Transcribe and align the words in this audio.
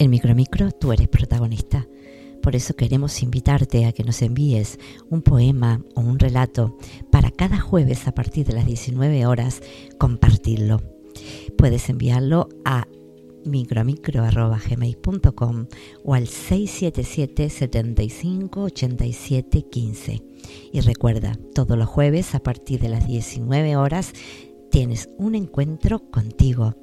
En 0.00 0.10
Micromicro 0.10 0.72
tú 0.72 0.92
eres 0.92 1.06
protagonista. 1.08 1.86
Por 2.42 2.56
eso 2.56 2.74
queremos 2.74 3.22
invitarte 3.22 3.84
a 3.84 3.92
que 3.92 4.02
nos 4.02 4.22
envíes 4.22 4.78
un 5.10 5.20
poema 5.20 5.84
o 5.94 6.00
un 6.00 6.18
relato 6.18 6.78
para 7.10 7.30
cada 7.30 7.60
jueves 7.60 8.08
a 8.08 8.12
partir 8.12 8.46
de 8.46 8.54
las 8.54 8.64
19 8.64 9.26
horas 9.26 9.60
compartirlo. 9.98 10.80
Puedes 11.58 11.90
enviarlo 11.90 12.48
a 12.64 12.88
micromicro.gmail.com 13.44 15.66
o 16.02 16.14
al 16.14 16.28
677 16.28 17.50
75 17.50 18.62
87 18.62 19.66
15. 19.70 20.22
Y 20.72 20.80
recuerda, 20.80 21.38
todos 21.54 21.76
los 21.76 21.90
jueves 21.90 22.34
a 22.34 22.40
partir 22.40 22.80
de 22.80 22.88
las 22.88 23.06
19 23.06 23.76
horas 23.76 24.14
tienes 24.70 25.10
un 25.18 25.34
encuentro 25.34 26.10
contigo, 26.10 26.74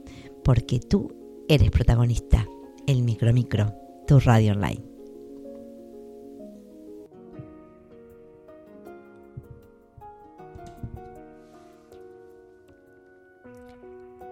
porque 0.44 0.80
tú 0.80 1.16
eres 1.48 1.72
protagonista. 1.72 2.48
El 2.88 3.04
Micromicro, 3.04 3.74
tu 4.08 4.18
radio 4.22 4.54
online. 4.54 4.82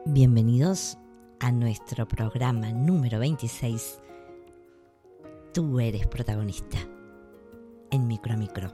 Bienvenidos 0.06 0.98
a 1.42 1.52
nuestro 1.52 2.08
programa 2.08 2.72
número 2.72 3.20
26. 3.20 4.00
Tú 5.54 5.82
eres 5.82 6.08
protagonista 6.08 6.78
en 7.92 8.08
Micro 8.08 8.38
Micro. 8.38 8.72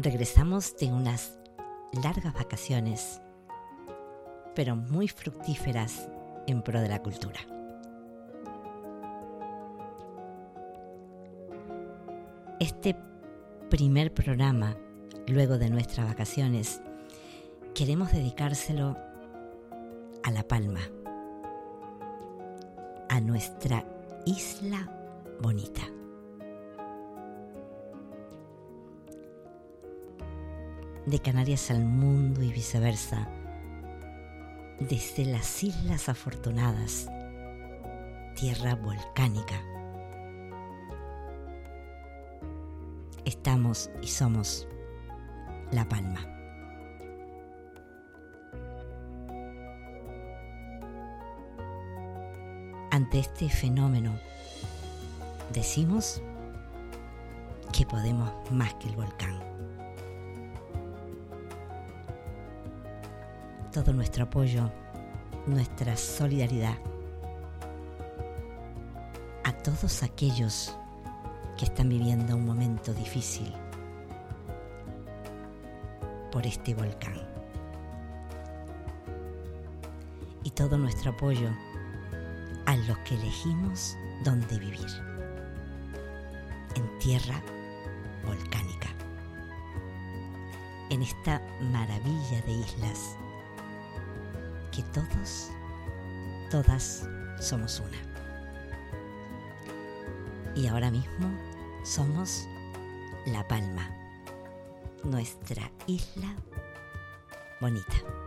Regresamos 0.00 0.76
de 0.78 0.86
unas 0.86 1.38
largas 2.02 2.34
vacaciones, 2.34 3.22
pero 4.56 4.74
muy 4.74 5.06
fructíferas 5.06 6.08
en 6.50 6.62
pro 6.62 6.80
de 6.80 6.88
la 6.88 7.02
cultura. 7.02 7.40
Este 12.58 12.94
primer 13.70 14.12
programa, 14.12 14.76
luego 15.26 15.56
de 15.56 15.70
nuestras 15.70 16.06
vacaciones, 16.06 16.82
queremos 17.74 18.12
dedicárselo 18.12 18.96
a 20.22 20.30
La 20.30 20.42
Palma, 20.42 20.80
a 23.08 23.20
nuestra 23.20 23.84
isla 24.26 24.90
bonita. 25.40 25.82
De 31.06 31.18
Canarias 31.18 31.70
al 31.70 31.84
mundo 31.84 32.42
y 32.42 32.52
viceversa, 32.52 33.26
desde 34.80 35.26
las 35.26 35.62
Islas 35.62 36.08
Afortunadas, 36.08 37.08
tierra 38.34 38.74
volcánica. 38.74 39.62
Estamos 43.24 43.90
y 44.02 44.08
somos 44.08 44.66
La 45.70 45.88
Palma. 45.88 46.30
ante 52.90 53.20
este 53.20 53.48
fenómeno, 53.48 54.12
decimos 55.52 56.20
que 57.72 57.86
podemos 57.86 58.30
más 58.50 58.74
que 58.74 58.88
el 58.88 58.96
volcán. 58.96 59.49
Todo 63.72 63.92
nuestro 63.92 64.24
apoyo, 64.24 64.68
nuestra 65.46 65.96
solidaridad 65.96 66.76
a 69.44 69.52
todos 69.52 70.02
aquellos 70.02 70.76
que 71.56 71.66
están 71.66 71.88
viviendo 71.88 72.34
un 72.34 72.44
momento 72.44 72.92
difícil 72.92 73.54
por 76.32 76.44
este 76.48 76.74
volcán. 76.74 77.20
Y 80.42 80.50
todo 80.50 80.76
nuestro 80.76 81.12
apoyo 81.12 81.48
a 82.66 82.76
los 82.76 82.98
que 82.98 83.14
elegimos 83.14 83.96
dónde 84.24 84.58
vivir, 84.58 84.88
en 86.74 86.98
tierra 86.98 87.40
volcánica, 88.26 88.88
en 90.90 91.02
esta 91.02 91.40
maravilla 91.70 92.42
de 92.46 92.52
islas 92.52 93.16
que 94.70 94.82
todos, 94.84 95.50
todas 96.50 97.06
somos 97.40 97.80
una. 97.80 97.98
Y 100.54 100.66
ahora 100.66 100.90
mismo 100.90 101.30
somos 101.84 102.46
La 103.26 103.46
Palma, 103.46 103.88
nuestra 105.04 105.70
isla 105.86 106.34
bonita. 107.60 108.19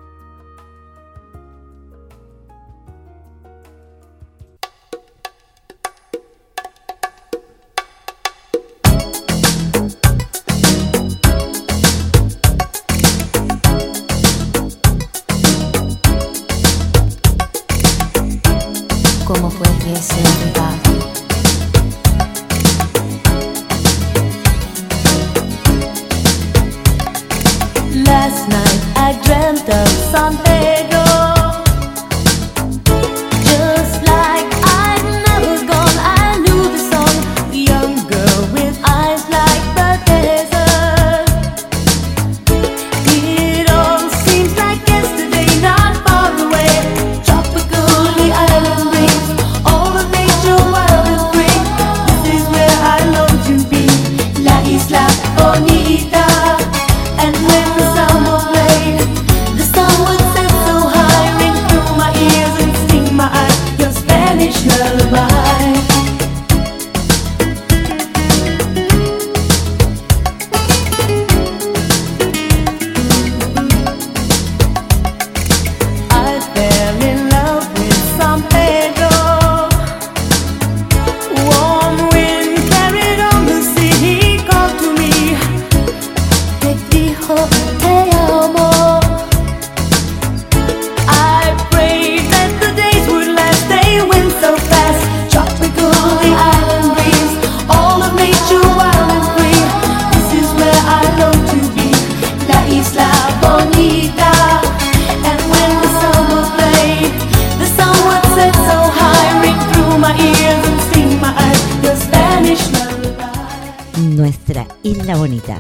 Nuestra 114.15 114.67
isla 114.83 115.15
bonita. 115.15 115.59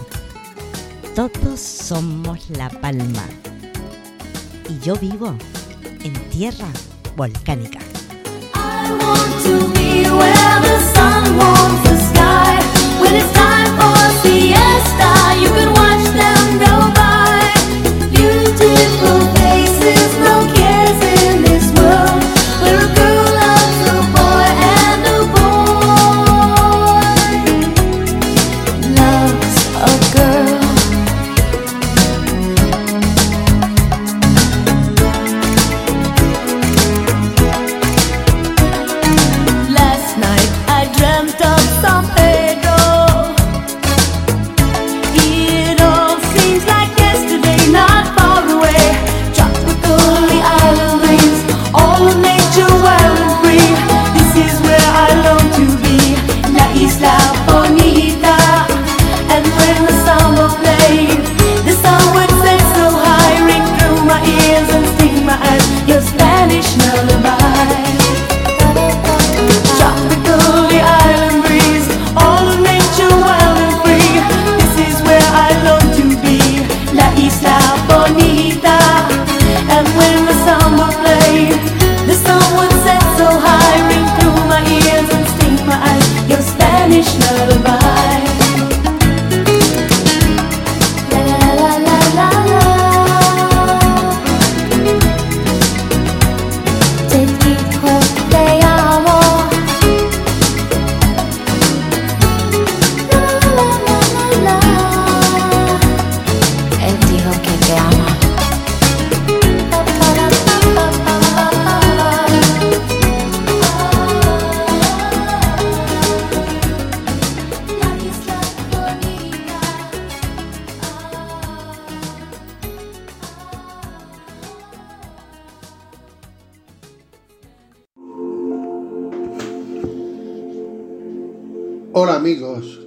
Todos 1.15 1.59
somos 1.59 2.49
La 2.51 2.69
Palma. 2.69 3.23
Y 4.69 4.79
yo 4.85 4.95
vivo 4.95 5.35
en 6.03 6.13
tierra 6.29 6.67
volcánica. 7.15 7.79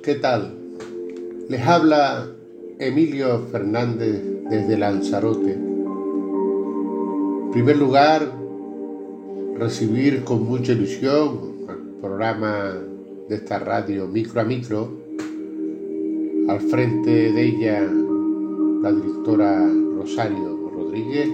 ¿Qué 0.07 0.15
tal? 0.15 0.55
Les 1.49 1.61
habla 1.63 2.29
Emilio 2.79 3.41
Fernández 3.51 4.23
desde 4.49 4.79
Lanzarote. 4.79 5.55
En 5.55 7.51
primer 7.51 7.77
lugar, 7.77 8.33
recibir 9.59 10.23
con 10.23 10.45
mucha 10.45 10.75
ilusión 10.75 11.57
el 11.69 12.01
programa 12.01 12.73
de 13.29 13.35
esta 13.35 13.59
radio 13.59 14.07
Micro 14.07 14.41
a 14.41 14.45
Micro. 14.45 14.97
Al 16.51 16.61
frente 16.61 17.33
de 17.33 17.43
ella 17.43 17.83
la 18.83 18.93
directora 18.93 19.69
Rosario 19.99 20.71
Rodríguez. 20.73 21.31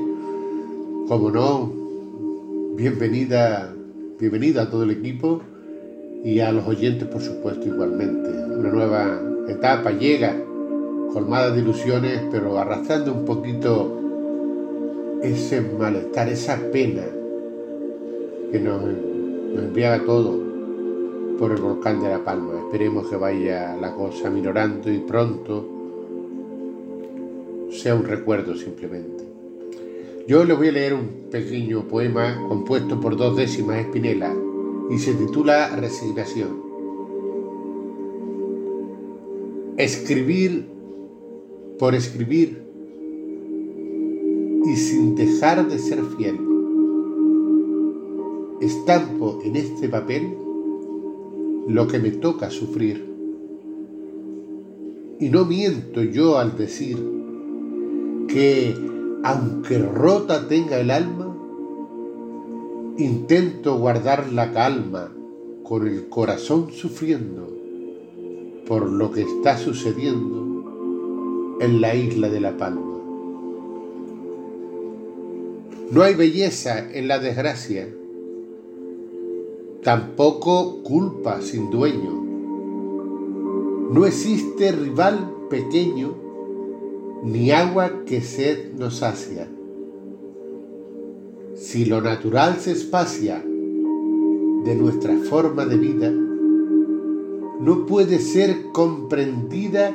Como 1.09 1.31
no, 1.31 2.75
bienvenida, 2.75 3.77
bienvenida 4.19 4.63
a 4.63 4.71
todo 4.71 4.85
el 4.85 4.93
equipo 4.93 5.43
y 6.25 6.41
a 6.41 6.53
los 6.53 6.67
oyentes, 6.67 7.09
por 7.09 7.21
supuesto, 7.21 7.67
igualmente. 7.67 8.31
Una 8.31 8.71
nueva 8.71 9.21
etapa 9.49 9.91
llega 9.91 10.37
colmada 11.13 11.51
de 11.51 11.61
ilusiones, 11.61 12.23
pero 12.31 12.59
arrastrando 12.59 13.13
un 13.13 13.25
poquito 13.25 13.99
ese 15.23 15.61
malestar, 15.61 16.29
esa 16.29 16.59
pena 16.71 17.03
que 18.51 18.61
nos, 18.61 18.83
nos 18.83 19.65
enviaba 19.65 20.05
todo 20.05 20.41
por 21.39 21.53
el 21.53 21.61
volcán 21.61 22.01
de 22.01 22.09
La 22.09 22.25
Palma. 22.25 22.53
Esperemos 22.67 23.09
que 23.09 23.17
vaya 23.17 23.77
la 23.77 23.93
cosa 23.95 24.31
minorando 24.31 24.91
y 24.91 24.99
pronto 24.99 25.69
sea 27.71 27.95
un 27.95 28.05
recuerdo 28.05 28.55
simplemente. 28.55 29.25
Yo 30.29 30.45
les 30.45 30.57
voy 30.57 30.69
a 30.69 30.73
leer 30.73 30.95
un 30.95 31.31
pequeño 31.31 31.83
poema 31.89 32.37
compuesto 32.49 33.01
por 33.01 33.17
dos 33.17 33.37
décimas 33.37 33.79
Espinela 33.79 34.33
y 34.93 34.99
se 34.99 35.15
titula 35.15 35.75
Resignación. 35.75 36.61
Escribir 39.79 40.67
por 41.79 41.95
escribir 41.95 42.63
y 44.67 44.77
sin 44.77 45.15
dejar 45.15 45.67
de 45.67 45.79
ser 45.79 46.05
fiel. 46.17 46.39
Estampo 48.61 49.41
en 49.43 49.57
este 49.57 49.89
papel 49.89 50.37
lo 51.69 51.89
que 51.89 51.99
me 51.99 52.11
toca 52.11 52.51
sufrir. 52.51 53.11
Y 55.21 55.31
no 55.31 55.47
miento 55.47 56.03
yo 56.03 56.37
al 56.37 56.59
decir 56.59 56.99
que 58.29 58.75
aunque 59.25 59.79
rota 59.79 60.49
tenga 60.49 60.79
el 60.79 60.91
alma, 60.91 61.22
Intento 63.03 63.79
guardar 63.79 64.33
la 64.33 64.53
calma 64.53 65.13
con 65.65 65.89
el 65.89 66.09
corazón 66.09 66.71
sufriendo 66.71 67.49
por 68.69 68.89
lo 68.89 69.11
que 69.11 69.23
está 69.23 69.59
sucediendo 69.59 71.59
en 71.61 71.81
la 71.81 71.97
isla 71.97 72.29
de 72.29 72.41
La 72.41 72.57
Palma. 72.57 72.97
No 75.91 76.03
hay 76.03 76.15
belleza 76.15 76.93
en 76.93 77.09
la 77.09 77.19
desgracia, 77.19 77.93
tampoco 79.83 80.85
culpa 80.85 81.41
sin 81.41 81.73
dueño. 81.73 82.23
No 83.91 84.07
existe 84.07 84.71
rival 84.71 85.29
pequeño, 85.51 86.15
ni 87.25 87.51
agua 87.51 88.05
que 88.07 88.21
sed 88.21 88.75
nos 88.75 88.99
sacia 88.99 89.49
si 91.63 91.85
lo 91.85 92.01
natural 92.01 92.57
se 92.59 92.73
espacia 92.73 93.39
de 93.39 94.75
nuestra 94.75 95.17
forma 95.31 95.65
de 95.65 95.77
vida, 95.77 96.11
no 97.61 97.87
puede 97.87 98.19
ser 98.19 98.73
comprendida 98.73 99.95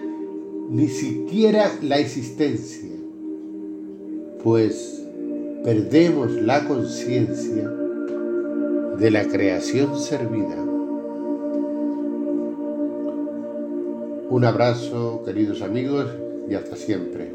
ni 0.70 0.88
siquiera 0.88 1.70
la 1.82 1.98
existencia, 2.00 2.90
pues 4.42 5.06
perdemos 5.66 6.32
la 6.32 6.66
conciencia 6.66 7.70
de 8.98 9.12
la 9.12 9.28
creación 9.28 10.00
servida. 10.00 10.64
Un 14.30 14.46
abrazo, 14.46 15.22
queridos 15.26 15.62
amigos, 15.62 16.08
y 16.50 16.54
hasta 16.54 16.78
siempre. 16.78 17.34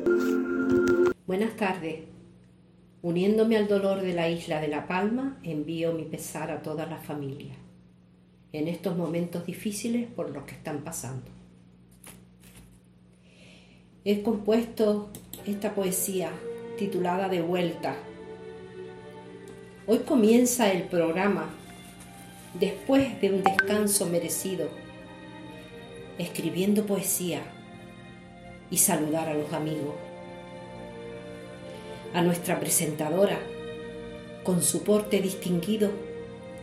Buenas 1.27 1.55
tardes. 1.57 2.12
Uniéndome 3.02 3.56
al 3.56 3.66
dolor 3.66 4.00
de 4.00 4.14
la 4.14 4.28
isla 4.28 4.61
de 4.61 4.68
La 4.68 4.87
Palma, 4.87 5.37
envío 5.42 5.92
mi 5.92 6.04
pesar 6.04 6.52
a 6.52 6.62
toda 6.62 6.87
la 6.87 6.99
familia 6.99 7.56
en 8.52 8.68
estos 8.68 8.97
momentos 8.97 9.44
difíciles 9.44 10.06
por 10.09 10.30
los 10.30 10.44
que 10.44 10.54
están 10.54 10.85
pasando. 10.85 11.26
He 14.04 14.23
compuesto 14.23 15.11
esta 15.44 15.75
poesía 15.75 16.30
titulada 16.78 17.28
De 17.28 17.42
vuelta. 17.42 17.97
Hoy 19.88 19.99
comienza 19.99 20.71
el 20.71 20.85
programa 20.85 21.50
después 22.54 23.21
de 23.21 23.32
un 23.32 23.42
descanso 23.42 24.06
merecido, 24.06 24.68
escribiendo 26.18 26.87
poesía 26.87 27.42
y 28.71 28.76
saludar 28.76 29.28
a 29.28 29.35
los 29.35 29.52
amigos 29.52 30.12
a 32.14 32.23
nuestra 32.23 32.61
presentadora, 32.61 33.38
con 34.45 34.62
su 34.62 34.83
porte 34.83 35.21
distinguido 35.21 35.90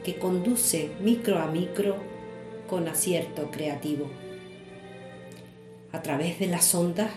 que 0.04 0.16
conduce 0.16 0.92
micro 1.02 1.40
a 1.40 1.48
micro 1.48 1.96
con 2.70 2.88
acierto 2.88 3.50
creativo. 3.52 4.08
A 5.92 6.02
través 6.02 6.40
de 6.40 6.48
las 6.48 6.74
ondas 6.76 7.12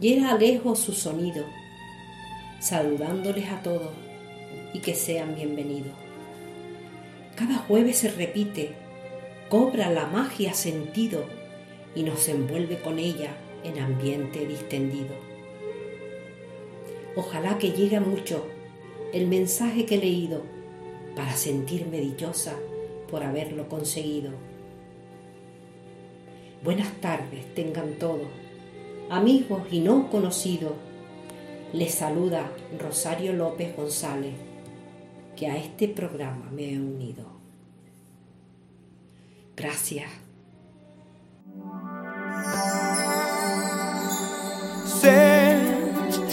llega 0.00 0.36
lejos 0.36 0.78
su 0.78 0.92
sonido, 0.92 1.44
saludándoles 2.60 3.50
a 3.50 3.62
todos 3.62 3.90
y 4.72 4.78
que 4.80 4.94
sean 4.94 5.34
bienvenidos. 5.34 5.92
Cada 7.34 7.56
jueves 7.58 7.98
se 7.98 8.10
repite, 8.10 8.72
cobra 9.48 9.90
la 9.90 10.06
magia 10.06 10.54
sentido 10.54 11.24
y 11.94 12.04
nos 12.04 12.28
envuelve 12.28 12.78
con 12.80 12.98
ella 12.98 13.30
en 13.64 13.78
ambiente 13.80 14.46
distendido. 14.46 15.31
Ojalá 17.14 17.58
que 17.58 17.72
llegue 17.72 18.00
mucho 18.00 18.46
el 19.12 19.26
mensaje 19.26 19.84
que 19.84 19.96
he 19.96 19.98
leído 19.98 20.42
para 21.14 21.32
sentirme 21.36 22.00
dichosa 22.00 22.54
por 23.10 23.22
haberlo 23.22 23.68
conseguido. 23.68 24.30
Buenas 26.64 26.92
tardes 27.00 27.54
tengan 27.54 27.98
todos, 27.98 28.28
amigos 29.10 29.62
y 29.70 29.80
no 29.80 30.08
conocidos. 30.10 30.72
Les 31.72 31.92
saluda 31.92 32.50
Rosario 32.78 33.32
López 33.32 33.76
González, 33.76 34.34
que 35.36 35.48
a 35.48 35.56
este 35.56 35.88
programa 35.88 36.50
me 36.50 36.72
he 36.72 36.78
unido. 36.78 37.26
Gracias. 39.56 40.10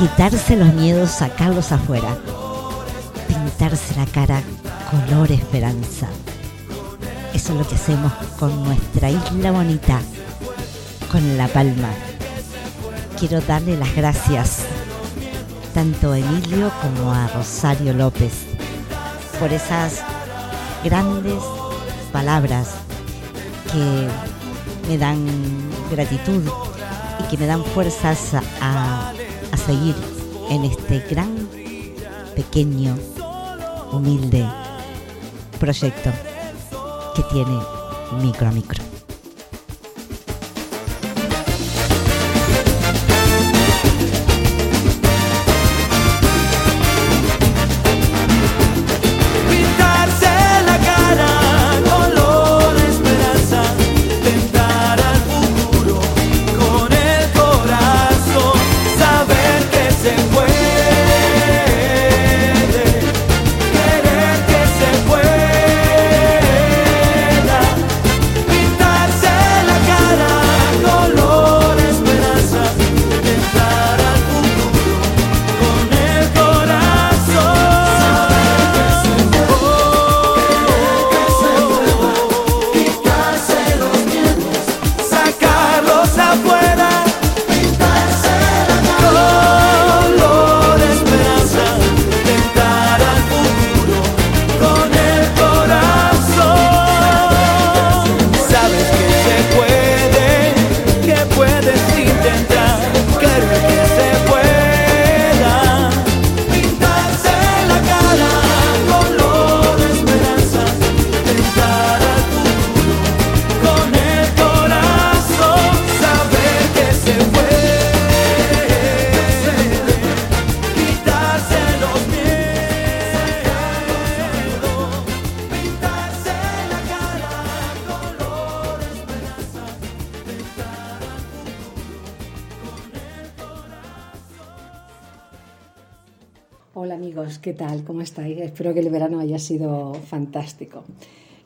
Quitarse 0.00 0.56
los 0.56 0.72
miedos, 0.72 1.10
sacarlos 1.10 1.72
afuera. 1.72 2.16
Pintarse 3.28 3.94
la 3.96 4.06
cara 4.06 4.42
color 4.90 5.30
esperanza. 5.30 6.06
Eso 7.34 7.52
es 7.52 7.58
lo 7.58 7.68
que 7.68 7.74
hacemos 7.74 8.10
con 8.38 8.64
nuestra 8.64 9.10
isla 9.10 9.50
bonita, 9.50 10.00
con 11.12 11.36
La 11.36 11.48
Palma. 11.48 11.90
Quiero 13.18 13.42
darle 13.42 13.76
las 13.76 13.94
gracias 13.94 14.60
tanto 15.74 16.12
a 16.12 16.18
Emilio 16.18 16.72
como 16.80 17.12
a 17.12 17.28
Rosario 17.28 17.92
López 17.92 18.32
por 19.38 19.52
esas 19.52 20.00
grandes 20.82 21.42
palabras 22.10 22.68
que 23.70 24.08
me 24.88 24.96
dan 24.96 25.26
gratitud 25.90 26.42
y 27.18 27.28
que 27.28 27.36
me 27.36 27.46
dan 27.46 27.62
fuerzas 27.62 28.34
a, 28.62 28.99
seguir 29.66 29.94
en 30.50 30.64
este 30.64 31.00
gran, 31.10 31.48
pequeño, 32.34 32.96
humilde 33.92 34.46
proyecto 35.58 36.10
que 37.14 37.22
tiene 37.24 37.58
micro 38.22 38.48
a 38.48 38.52
micro. 38.52 38.89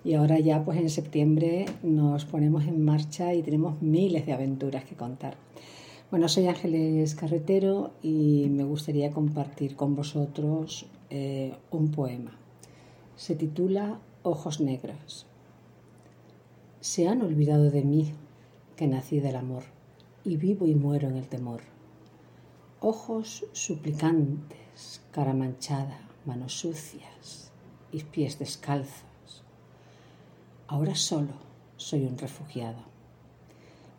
Y 0.05 0.15
ahora 0.15 0.39
ya 0.39 0.65
pues 0.65 0.79
en 0.79 0.91
septiembre 0.91 1.65
nos 1.83 2.25
ponemos 2.27 2.65
en 2.65 2.85
marcha 2.85 3.35
y 3.35 3.43
tenemos 3.43 3.81
miles 3.81 4.27
de 4.27 4.33
aventuras 4.33 4.85
que 4.85 4.95
contar. 4.95 5.37
Bueno, 6.11 6.29
soy 6.29 6.47
Ángeles 6.47 7.15
Carretero 7.15 7.93
y 8.03 8.49
me 8.51 8.65
gustaría 8.65 9.11
compartir 9.11 9.75
con 9.77 9.97
vosotros 9.97 10.87
eh, 11.11 11.55
un 11.71 11.91
poema. 11.91 12.33
Se 13.17 13.35
titula 13.35 13.99
Ojos 14.23 14.61
Negros. 14.61 15.27
Se 16.81 17.09
han 17.09 17.23
olvidado 17.23 17.71
de 17.71 17.83
mí, 17.83 18.13
que 18.77 18.87
nací 18.87 19.21
del 19.21 19.37
amor, 19.37 19.65
y 20.25 20.37
vivo 20.37 20.67
y 20.67 20.75
muero 20.75 21.09
en 21.09 21.17
el 21.17 21.29
temor. 21.29 21.63
Ojos 22.81 23.47
suplicantes, 23.53 25.01
cara 25.11 25.33
manchada, 25.33 25.99
manos 26.27 26.53
sucias 26.53 27.54
y 27.95 28.03
pies 28.03 28.41
descalzos. 28.41 29.45
Ahora 30.67 30.97
solo 30.97 31.35
soy 31.77 32.05
un 32.07 32.19
refugiado. 32.19 32.83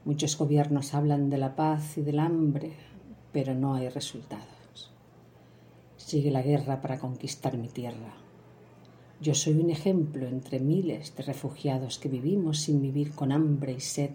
Muchos 0.03 0.37
gobiernos 0.37 0.93
hablan 0.93 1.29
de 1.29 1.37
la 1.37 1.55
paz 1.55 1.97
y 1.97 2.01
del 2.01 2.19
hambre, 2.19 2.73
pero 3.31 3.55
no 3.55 3.73
hay 3.73 3.87
resultados. 3.87 4.91
Sigue 5.95 6.29
la 6.29 6.41
guerra 6.41 6.81
para 6.81 6.99
conquistar 6.99 7.57
mi 7.57 7.69
tierra. 7.69 8.13
Yo 9.21 9.33
soy 9.33 9.53
un 9.53 9.69
ejemplo 9.69 10.27
entre 10.27 10.59
miles 10.59 11.15
de 11.15 11.23
refugiados 11.23 11.97
que 11.97 12.09
vivimos 12.09 12.59
sin 12.59 12.81
vivir 12.81 13.11
con 13.11 13.31
hambre 13.31 13.71
y 13.71 13.79
sed, 13.79 14.11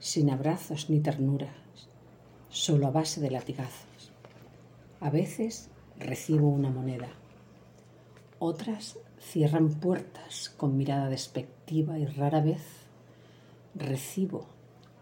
sin 0.00 0.30
abrazos 0.30 0.90
ni 0.90 0.98
ternuras, 0.98 1.54
solo 2.48 2.88
a 2.88 2.90
base 2.90 3.20
de 3.20 3.30
latigazos. 3.30 4.10
A 4.98 5.10
veces 5.10 5.70
recibo 5.96 6.48
una 6.48 6.70
moneda, 6.70 7.08
otras 8.38 8.98
cierran 9.18 9.70
puertas 9.74 10.50
con 10.56 10.76
mirada 10.76 11.08
despectiva 11.08 11.98
y 11.98 12.06
rara 12.06 12.40
vez 12.40 12.62
recibo 13.74 14.46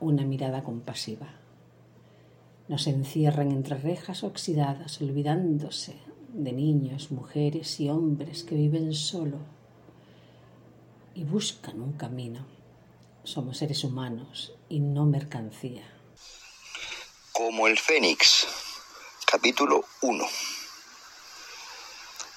una 0.01 0.25
mirada 0.25 0.63
compasiva. 0.63 1.29
Nos 2.69 2.87
encierran 2.87 3.51
entre 3.51 3.77
rejas 3.77 4.25
oxidadas, 4.25 5.01
olvidándose 5.01 5.97
de 6.33 6.53
niños, 6.53 7.11
mujeres 7.11 7.79
y 7.81 7.91
hombres 7.91 8.43
que 8.43 8.55
viven 8.55 8.93
solo 8.95 9.39
y 11.15 11.25
buscan 11.25 11.81
un 11.81 11.93
camino. 11.93 12.47
Somos 13.23 13.59
seres 13.59 13.85
humanos 13.85 14.53
y 14.69 14.81
no 14.81 15.07
mercancía. 15.07 15.85
Como 17.33 17.67
el 17.67 17.79
Fénix, 17.79 18.47
capítulo 19.27 19.85
1. 20.03 20.25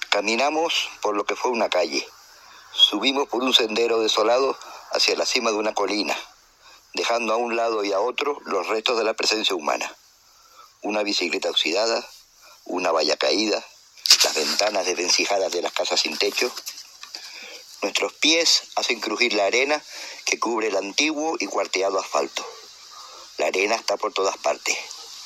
Caminamos 0.10 0.90
por 1.02 1.16
lo 1.16 1.26
que 1.26 1.36
fue 1.36 1.52
una 1.52 1.70
calle. 1.70 2.08
Subimos 2.72 3.28
por 3.28 3.44
un 3.44 3.54
sendero 3.54 4.00
desolado 4.00 4.58
hacia 4.92 5.18
la 5.18 5.26
cima 5.26 5.52
de 5.52 5.58
una 5.58 5.74
colina, 5.74 6.18
dejando 6.94 7.34
a 7.34 7.38
un 7.38 7.58
lado 7.58 7.84
y 7.84 7.92
a 7.92 8.00
otro 8.00 8.40
los 8.46 8.68
restos 8.68 8.98
de 8.98 9.04
la 9.04 9.16
presencia 9.16 9.56
humana. 9.56 9.94
Una 10.82 11.04
bicicleta 11.04 11.50
oxidada, 11.50 12.08
una 12.64 12.92
valla 12.92 13.18
caída, 13.18 13.64
las 14.24 14.34
ventanas 14.36 14.86
desvencijadas 14.86 15.52
de 15.52 15.62
las 15.62 15.74
casas 15.74 16.00
sin 16.00 16.18
techo. 16.18 16.52
Nuestros 17.82 18.14
pies 18.14 18.64
hacen 18.76 19.02
crujir 19.02 19.34
la 19.34 19.46
arena 19.46 19.84
que 20.26 20.40
cubre 20.40 20.68
el 20.68 20.78
antiguo 20.78 21.36
y 21.40 21.48
cuarteado 21.48 22.00
asfalto. 22.00 22.46
La 23.38 23.48
arena 23.48 23.76
está 23.76 23.98
por 23.98 24.14
todas 24.14 24.38
partes. 24.38 24.78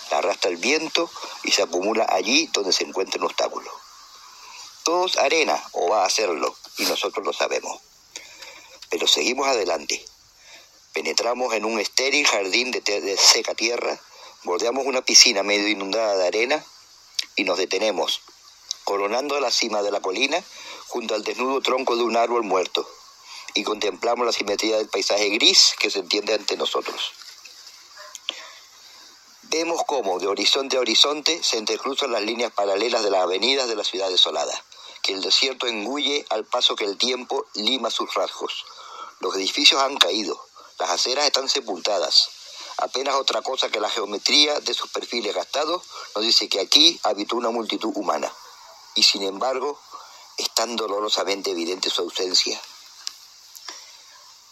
La 0.09 0.17
arrastra 0.17 0.49
el 0.49 0.57
viento 0.57 1.09
y 1.43 1.51
se 1.51 1.61
acumula 1.61 2.07
allí 2.09 2.49
donde 2.51 2.73
se 2.73 2.83
encuentra 2.83 3.19
un 3.19 3.27
obstáculo. 3.27 3.71
Todo 4.83 5.05
es 5.05 5.17
arena 5.17 5.61
o 5.73 5.89
va 5.89 6.03
a 6.03 6.07
hacerlo 6.07 6.55
y 6.77 6.83
nosotros 6.83 7.25
lo 7.25 7.33
sabemos. 7.33 7.79
Pero 8.89 9.07
seguimos 9.07 9.47
adelante. 9.47 10.03
Penetramos 10.93 11.53
en 11.53 11.65
un 11.65 11.79
estéril 11.79 12.25
jardín 12.27 12.71
de, 12.71 12.81
de 12.81 13.17
seca 13.17 13.53
tierra, 13.55 13.99
bordeamos 14.43 14.85
una 14.85 15.01
piscina 15.01 15.43
medio 15.43 15.67
inundada 15.67 16.17
de 16.17 16.27
arena 16.27 16.65
y 17.35 17.43
nos 17.43 17.57
detenemos, 17.57 18.21
coronando 18.83 19.39
la 19.39 19.51
cima 19.51 19.81
de 19.83 19.91
la 19.91 20.01
colina 20.01 20.43
junto 20.87 21.15
al 21.15 21.23
desnudo 21.23 21.61
tronco 21.61 21.95
de 21.95 22.03
un 22.03 22.17
árbol 22.17 22.43
muerto 22.43 22.85
y 23.53 23.63
contemplamos 23.63 24.25
la 24.25 24.33
simetría 24.33 24.77
del 24.77 24.89
paisaje 24.89 25.29
gris 25.29 25.73
que 25.79 25.89
se 25.89 25.99
entiende 25.99 26.33
ante 26.33 26.57
nosotros. 26.57 27.13
Vemos 29.51 29.81
cómo 29.85 30.17
de 30.17 30.27
horizonte 30.27 30.77
a 30.77 30.79
horizonte 30.79 31.43
se 31.43 31.57
entrecruzan 31.57 32.13
las 32.13 32.21
líneas 32.21 32.53
paralelas 32.53 33.03
de 33.03 33.09
las 33.09 33.23
avenidas 33.23 33.67
de 33.67 33.75
la 33.75 33.83
ciudad 33.83 34.07
desolada, 34.07 34.53
que 35.03 35.11
el 35.11 35.21
desierto 35.21 35.67
engulle 35.67 36.25
al 36.29 36.45
paso 36.45 36.77
que 36.77 36.85
el 36.85 36.97
tiempo 36.97 37.45
lima 37.55 37.91
sus 37.91 38.13
rasgos. 38.13 38.63
Los 39.19 39.35
edificios 39.35 39.81
han 39.81 39.97
caído, 39.97 40.41
las 40.79 40.91
aceras 40.91 41.25
están 41.25 41.49
sepultadas. 41.49 42.29
Apenas 42.77 43.15
otra 43.15 43.41
cosa 43.41 43.69
que 43.69 43.81
la 43.81 43.89
geometría 43.89 44.57
de 44.61 44.73
sus 44.73 44.89
perfiles 44.89 45.35
gastados 45.35 45.83
nos 46.15 46.23
dice 46.23 46.47
que 46.47 46.61
aquí 46.61 46.97
habitó 47.03 47.35
una 47.35 47.49
multitud 47.49 47.91
humana. 47.95 48.33
Y 48.95 49.03
sin 49.03 49.23
embargo, 49.23 49.77
es 50.37 50.49
tan 50.51 50.77
dolorosamente 50.77 51.51
evidente 51.51 51.89
su 51.89 52.03
ausencia. 52.03 52.57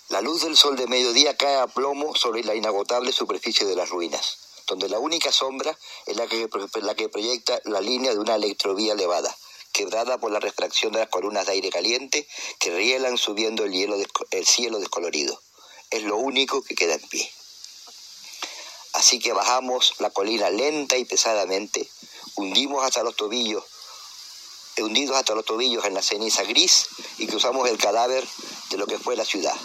La 0.10 0.20
luz 0.20 0.42
del 0.42 0.58
sol 0.58 0.76
de 0.76 0.88
mediodía 0.88 1.38
cae 1.38 1.56
a 1.56 1.68
plomo 1.68 2.16
sobre 2.16 2.44
la 2.44 2.54
inagotable 2.54 3.14
superficie 3.14 3.66
de 3.66 3.78
las 3.78 3.88
ruinas, 3.88 4.49
donde 4.70 4.88
la 4.88 5.00
única 5.00 5.32
sombra 5.32 5.78
es 6.06 6.16
la 6.16 6.28
que, 6.28 6.48
proyecta 6.48 7.60
la 7.66 7.82
línea 7.82 8.14
de 8.14 8.20
una 8.20 8.36
electrovía 8.36 8.94
elevada, 8.94 9.36
quebrada 9.74 10.20
por 10.20 10.32
la 10.32 10.40
refracción 10.40 10.94
de 10.94 11.00
las 11.00 11.10
columnas 11.10 11.48
de 11.48 11.54
aire 11.54 11.72
caliente 11.72 12.28
que 12.60 12.70
rielan 12.70 13.18
subiendo 13.18 13.64
el, 13.66 13.72
hielo 13.74 13.98
cielo 14.46 14.80
descolorido. 14.80 15.42
Es 15.90 16.04
lo 16.04 16.18
único 16.18 16.62
que 16.62 16.76
queda 16.76 16.94
en 16.94 17.02
pie. 17.10 17.30
Así 18.94 19.20
que 19.20 19.34
bajamos 19.34 19.96
la 20.00 20.12
colina 20.12 20.50
lenta 20.52 20.98
y 20.98 21.06
pesadamente, 21.06 21.90
hundimos 22.36 22.84
hasta 22.84 23.04
los 23.04 23.16
tobillos, 23.16 23.64
hundidos 24.78 25.18
hasta 25.18 25.36
los 25.36 25.46
tobillos 25.46 25.86
en 25.86 25.94
la 25.94 26.02
ceniza 26.02 26.44
gris 26.44 26.88
y 27.18 27.28
cruzamos 27.28 27.68
el 27.70 27.78
cadáver 27.78 28.26
de 28.70 28.78
lo 28.78 28.86
que 28.86 29.00
fue 29.00 29.16
la 29.16 29.26
ciudad. 29.26 29.56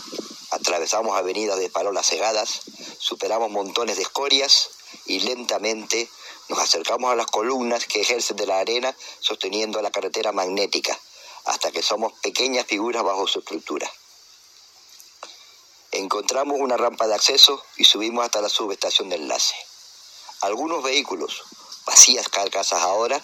Atravesamos 0.50 1.16
avenidas 1.16 1.58
de 1.58 1.68
parolas 1.68 2.06
cegadas, 2.06 2.62
superamos 2.98 3.50
montones 3.50 3.96
de 3.96 4.02
escorias 4.02 4.70
y 5.06 5.20
lentamente 5.20 6.08
nos 6.48 6.58
acercamos 6.58 7.10
a 7.10 7.16
las 7.16 7.26
columnas 7.26 7.86
que 7.86 8.00
ejercen 8.00 8.36
de 8.36 8.46
la 8.46 8.58
arena 8.58 8.94
sosteniendo 9.20 9.80
la 9.80 9.90
carretera 9.90 10.32
magnética, 10.32 10.98
hasta 11.44 11.70
que 11.70 11.82
somos 11.82 12.12
pequeñas 12.20 12.66
figuras 12.66 13.02
bajo 13.02 13.26
su 13.26 13.40
estructura. 13.40 13.90
Encontramos 15.92 16.56
una 16.58 16.76
rampa 16.76 17.06
de 17.06 17.14
acceso 17.14 17.62
y 17.76 17.84
subimos 17.84 18.24
hasta 18.24 18.40
la 18.40 18.48
subestación 18.48 19.08
de 19.08 19.16
enlace. 19.16 19.54
Algunos 20.40 20.82
vehículos, 20.82 21.42
vacías 21.86 22.28
carcasas 22.28 22.82
ahora, 22.82 23.22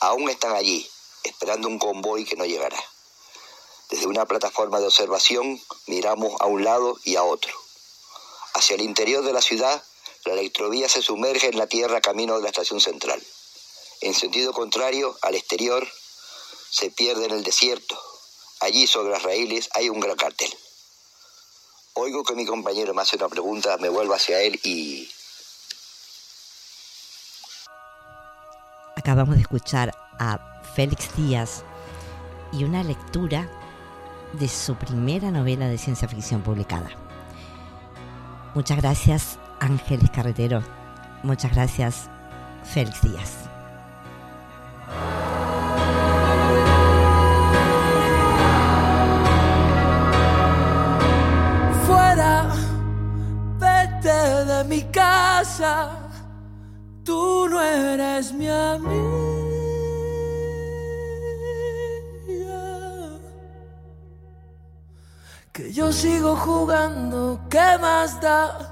aún 0.00 0.28
están 0.28 0.54
allí, 0.54 0.88
esperando 1.24 1.68
un 1.68 1.78
convoy 1.78 2.24
que 2.24 2.36
no 2.36 2.44
llegará. 2.44 2.78
Desde 3.88 4.06
una 4.06 4.26
plataforma 4.26 4.78
de 4.80 4.86
observación 4.86 5.60
miramos 5.86 6.40
a 6.40 6.46
un 6.46 6.64
lado 6.64 6.98
y 7.04 7.16
a 7.16 7.24
otro. 7.24 7.52
Hacia 8.54 8.74
el 8.74 8.82
interior 8.82 9.24
de 9.24 9.32
la 9.32 9.42
ciudad, 9.42 9.82
la 10.24 10.34
electrovía 10.34 10.88
se 10.88 11.02
sumerge 11.02 11.48
en 11.48 11.58
la 11.58 11.66
tierra 11.66 12.00
camino 12.00 12.36
de 12.36 12.42
la 12.42 12.48
estación 12.48 12.80
central. 12.80 13.22
En 14.00 14.14
sentido 14.14 14.52
contrario, 14.52 15.16
al 15.22 15.34
exterior, 15.34 15.86
se 16.70 16.90
pierde 16.90 17.26
en 17.26 17.32
el 17.32 17.44
desierto. 17.44 18.00
Allí 18.60 18.86
sobre 18.86 19.10
las 19.10 19.22
raíles 19.22 19.68
hay 19.74 19.88
un 19.88 20.00
gran 20.00 20.16
cartel. 20.16 20.52
Oigo 21.94 22.24
que 22.24 22.34
mi 22.34 22.46
compañero 22.46 22.94
me 22.94 23.02
hace 23.02 23.16
una 23.16 23.28
pregunta, 23.28 23.76
me 23.78 23.88
vuelvo 23.88 24.14
hacia 24.14 24.40
él 24.40 24.58
y 24.62 25.10
Acabamos 28.96 29.34
de 29.34 29.40
escuchar 29.40 29.92
a 30.18 30.62
Félix 30.76 31.16
Díaz 31.16 31.64
y 32.52 32.62
una 32.64 32.84
lectura 32.84 33.50
de 34.32 34.48
su 34.48 34.76
primera 34.76 35.30
novela 35.30 35.66
de 35.66 35.76
ciencia 35.76 36.06
ficción 36.06 36.42
publicada. 36.42 36.90
Muchas 38.54 38.76
gracias 38.76 39.38
Ángeles 39.62 40.10
Carretero. 40.10 40.60
Muchas 41.22 41.52
gracias 41.52 42.10
Félix 42.64 43.00
Díaz. 43.02 43.48
fuera, 51.86 52.48
vete 53.58 54.44
de 54.44 54.64
mi 54.64 54.82
casa, 54.90 55.90
tú 57.04 57.48
no 57.48 57.60
eres 57.62 58.32
mi 58.32 58.48
amiga. 58.48 59.12
Que 65.52 65.72
yo 65.72 65.92
sigo 65.92 66.34
jugando, 66.36 67.40
¿qué 67.50 67.78
más 67.80 68.20
da? 68.20 68.71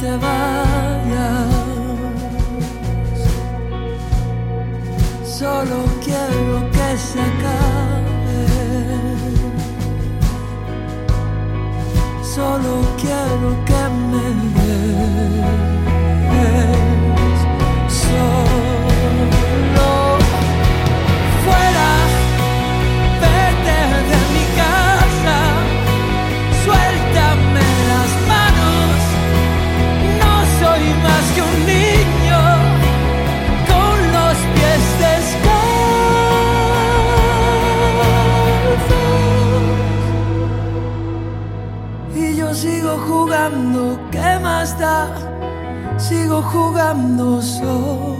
te 0.00 0.16
vayas. 0.16 1.48
Solo 5.24 5.78
quiero 6.04 6.70
que 6.74 6.88
se 6.96 7.20
acabe. 7.20 8.40
Solo 12.34 12.72
quiero 13.02 13.48
que 13.68 13.82
me 14.10 14.26
des. 14.56 15.00
Jugando, 43.30 43.96
¿qué 44.10 44.40
más 44.42 44.76
da? 44.76 45.06
Sigo 45.98 46.42
jugando 46.42 47.40
solo. 47.40 48.19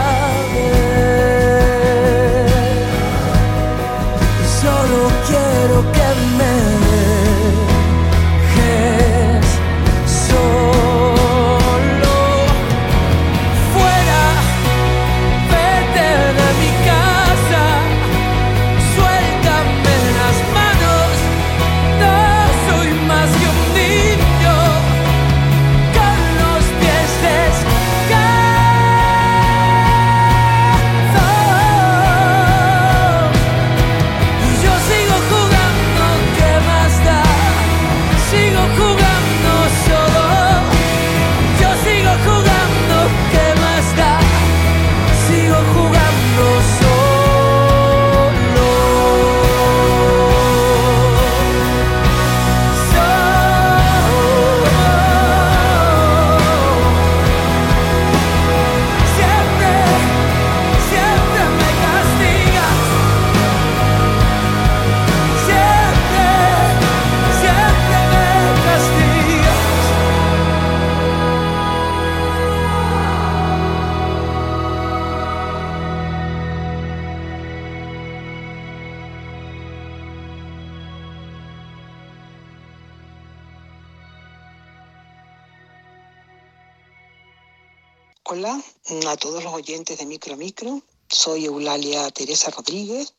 Micro. 90.41 90.81
Soy 91.07 91.45
Eulalia 91.45 92.09
Teresa 92.09 92.49
Rodríguez. 92.49 93.13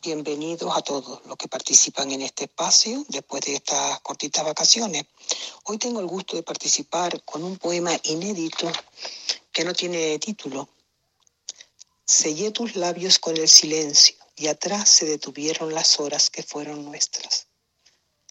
Bienvenidos 0.00 0.72
a 0.72 0.82
todos 0.82 1.20
los 1.26 1.36
que 1.36 1.48
participan 1.48 2.12
en 2.12 2.22
este 2.22 2.44
espacio 2.44 3.04
después 3.08 3.42
de 3.42 3.56
estas 3.56 3.98
cortitas 4.02 4.44
vacaciones. 4.44 5.04
Hoy 5.64 5.78
tengo 5.78 5.98
el 5.98 6.06
gusto 6.06 6.36
de 6.36 6.44
participar 6.44 7.24
con 7.24 7.42
un 7.42 7.58
poema 7.58 7.98
inédito 8.04 8.70
que 9.50 9.64
no 9.64 9.72
tiene 9.72 10.16
título. 10.20 10.68
Sellé 12.04 12.52
tus 12.52 12.76
labios 12.76 13.18
con 13.18 13.36
el 13.36 13.48
silencio 13.48 14.14
y 14.36 14.46
atrás 14.46 14.88
se 14.88 15.06
detuvieron 15.06 15.74
las 15.74 15.98
horas 15.98 16.30
que 16.30 16.44
fueron 16.44 16.84
nuestras. 16.84 17.48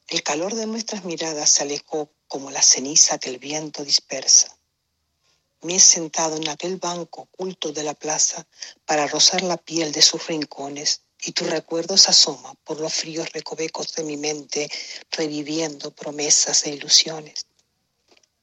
El 0.07 0.23
calor 0.23 0.55
de 0.55 0.65
nuestras 0.65 1.03
miradas 1.03 1.51
se 1.51 1.63
alejó 1.63 2.09
como 2.29 2.51
la 2.51 2.61
ceniza 2.61 3.17
que 3.17 3.31
el 3.31 3.37
viento 3.37 3.83
dispersa. 3.83 4.58
Me 5.61 5.75
he 5.75 5.79
sentado 5.79 6.37
en 6.37 6.47
aquel 6.47 6.77
banco 6.77 7.23
oculto 7.23 7.73
de 7.73 7.83
la 7.83 7.93
plaza 7.93 8.47
para 8.85 9.07
rozar 9.07 9.41
la 9.41 9.57
piel 9.57 9.91
de 9.91 10.01
sus 10.01 10.25
rincones 10.27 11.01
y 11.21 11.33
tu 11.33 11.43
recuerdo 11.45 11.97
se 11.97 12.11
asoma 12.11 12.53
por 12.63 12.79
los 12.79 12.93
fríos 12.93 13.31
recovecos 13.33 13.93
de 13.95 14.03
mi 14.03 14.15
mente, 14.15 14.69
reviviendo 15.11 15.91
promesas 15.91 16.65
e 16.65 16.71
ilusiones. 16.71 17.45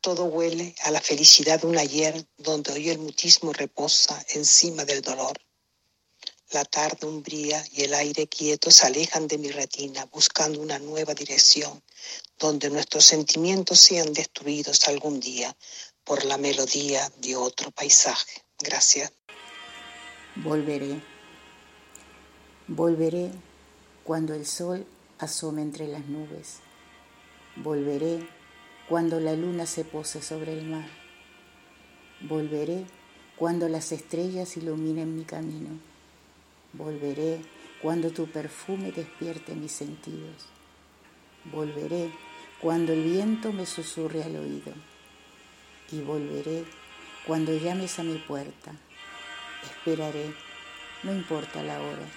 Todo 0.01 0.25
huele 0.25 0.75
a 0.83 0.91
la 0.91 1.01
felicidad 1.01 1.61
de 1.61 1.67
un 1.67 1.79
ayer 1.79 2.27
donde 2.37 2.73
hoy 2.73 2.91
el 2.91 2.99
mutismo 2.99 3.53
reposa 3.53 4.23
encima 4.35 4.85
del 4.85 5.01
dolor. 5.01 5.39
La 6.51 6.65
tarde 6.65 7.07
umbría 7.07 7.65
y 7.73 7.83
el 7.83 7.95
aire 7.95 8.29
quieto 8.29 8.71
se 8.71 8.87
alejan 8.87 9.27
de 9.27 9.39
mi 9.39 9.51
retina 9.51 10.05
buscando 10.13 10.61
una 10.61 10.79
nueva 10.79 11.15
dirección 11.15 11.83
donde 12.39 12.71
nuestros 12.71 13.05
sentimientos 13.05 13.81
sean 13.81 14.13
destruidos 14.13 14.87
algún 14.87 15.19
día 15.19 15.57
por 16.07 16.25
la 16.25 16.39
melodía 16.39 17.11
de 17.21 17.35
otro 17.35 17.73
paisaje. 17.73 18.43
Gracias. 18.61 19.13
Volveré. 20.37 21.03
Volveré 22.69 23.33
cuando 24.05 24.33
el 24.33 24.47
sol 24.47 24.87
asome 25.19 25.63
entre 25.63 25.89
las 25.89 26.07
nubes. 26.07 26.61
Volveré 27.57 28.25
cuando 28.89 29.19
la 29.19 29.35
luna 29.35 29.67
se 29.67 29.85
pose 29.85 30.23
sobre 30.23 30.57
el 30.57 30.65
mar. 30.67 30.89
Volveré 32.21 32.87
cuando 33.37 33.69
las 33.69 33.91
estrellas 33.91 34.57
iluminen 34.57 35.17
mi 35.17 35.25
camino. 35.25 35.71
Volveré 36.73 37.41
cuando 37.83 38.11
tu 38.11 38.31
perfume 38.31 38.93
despierte 38.93 39.57
mis 39.57 39.73
sentidos. 39.73 40.47
Volveré 41.53 42.13
cuando 42.61 42.93
el 42.93 43.03
viento 43.03 43.53
me 43.53 43.67
susurre 43.67 44.23
al 44.23 44.37
oído. 44.37 44.73
Y 45.93 46.01
volveré 46.01 46.65
cuando 47.27 47.53
llames 47.57 47.99
a 47.99 48.03
mi 48.03 48.19
puerta. 48.19 48.73
Esperaré, 49.63 50.33
no 51.03 51.13
importa 51.13 51.63
la 51.63 51.81
hora. 51.81 52.09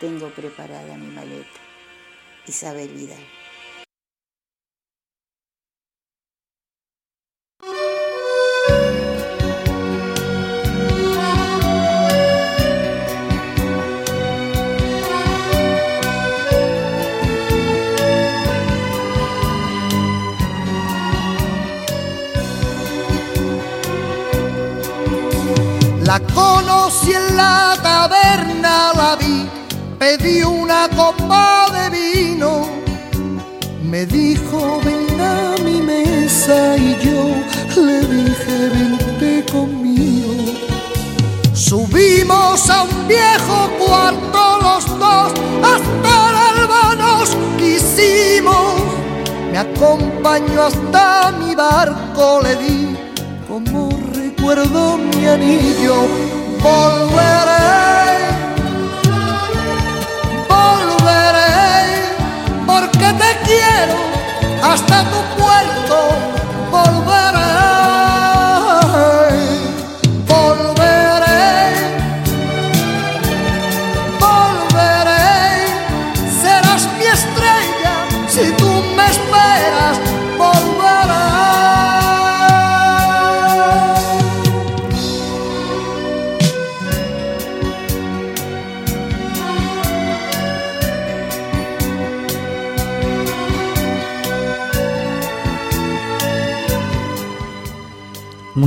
Tengo 0.00 0.30
preparada 0.30 0.96
mi 0.96 1.06
maleta. 1.06 1.60
Isabel 2.46 2.88
Vidal. 2.88 3.41
La 26.12 26.20
conocí 26.34 27.14
en 27.14 27.38
la 27.38 27.74
taberna, 27.82 28.92
la 28.94 29.16
vi, 29.16 29.48
pedí 29.98 30.42
una 30.42 30.86
copa 30.94 31.64
de 31.72 31.88
vino. 31.88 32.68
Me 33.82 34.04
dijo, 34.04 34.78
ven 34.84 35.18
a 35.18 35.54
mi 35.64 35.80
mesa 35.80 36.76
y 36.76 36.98
yo 37.02 37.82
le 37.82 38.00
dije, 38.00 38.68
vente 38.74 39.50
conmigo. 39.50 40.34
Subimos 41.54 42.68
a 42.68 42.82
un 42.82 43.08
viejo 43.08 43.70
cuarto 43.78 44.58
los 44.60 44.84
dos, 44.98 45.32
hasta 45.70 46.12
el 46.28 46.36
alba 46.50 46.94
nos 46.94 47.30
quisimos. 47.56 48.74
Me 49.50 49.56
acompañó 49.56 50.64
hasta 50.64 51.32
mi 51.40 51.54
barco, 51.54 52.42
le 52.42 52.56
di 52.56 53.01
recuerdo 54.54 54.98
mi 54.98 55.26
anillo. 55.26 55.94
Volveré, 56.62 57.61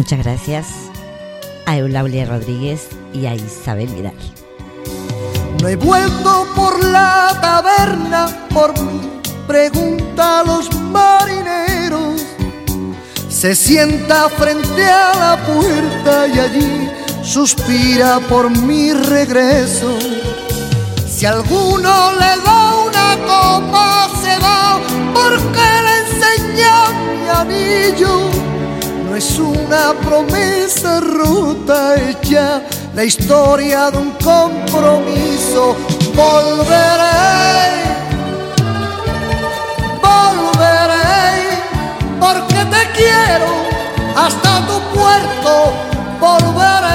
Muchas 0.06 0.20
gracias 0.20 0.68
a 1.66 1.78
Eulalia 1.78 2.28
Rodríguez 2.28 2.90
y 3.12 3.26
a 3.26 3.34
Isabel 3.34 3.88
Vidal. 3.88 4.14
No 5.60 5.68
he 5.68 5.76
vuelto 5.78 6.46
por 6.56 6.84
la 6.84 7.36
taberna 7.42 8.28
por 8.54 8.80
mí, 8.80 9.02
pregunta 9.48 10.42
a 10.42 10.44
los 10.44 10.72
marineros. 10.76 12.22
Se 13.30 13.56
sienta 13.56 14.30
frente 14.30 14.86
a 14.86 15.16
la 15.16 15.44
puerta 15.44 16.28
y 16.28 16.38
allí 16.38 16.92
suspira 17.24 18.20
por 18.30 18.52
mi 18.52 18.94
regreso. 18.94 19.98
Si 21.08 21.26
alguno 21.26 22.12
le 22.12 22.44
da 22.44 22.76
una 22.76 23.18
copa 23.26 24.10
se 24.22 24.38
va 24.38 24.80
porque 25.16 25.66
le 25.82 25.98
enseña 26.06 26.92
mi 27.24 27.28
anillo. 27.28 28.55
Es 29.16 29.40
una 29.40 29.94
promesa 30.06 31.00
rota 31.00 31.96
hecha, 31.96 32.62
la 32.94 33.06
historia 33.06 33.90
de 33.90 33.98
un 33.98 34.12
compromiso. 34.12 35.78
Volveré, 36.14 37.16
volveré, 40.04 41.32
porque 42.20 42.56
te 42.56 42.92
quiero 42.94 43.48
hasta 44.18 44.68
tu 44.68 44.82
puerto. 44.94 45.72
Volveré, 46.20 46.95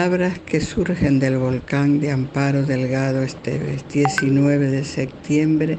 Palabras 0.00 0.38
que 0.38 0.62
surgen 0.62 1.20
del 1.20 1.36
volcán 1.36 2.00
de 2.00 2.10
Amparo 2.10 2.62
Delgado 2.62 3.22
Esteves, 3.22 3.84
19 3.92 4.70
de 4.70 4.82
septiembre 4.82 5.76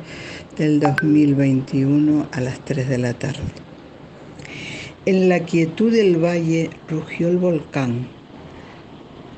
del 0.55 0.79
2021 0.79 2.27
a 2.31 2.39
las 2.39 2.63
3 2.63 2.88
de 2.88 2.97
la 2.99 3.15
tarde. 3.15 3.41
En 5.07 5.27
la 5.27 5.39
quietud 5.39 5.91
del 5.91 6.23
valle 6.23 6.69
rugió 6.88 7.29
el 7.29 7.39
volcán. 7.39 8.07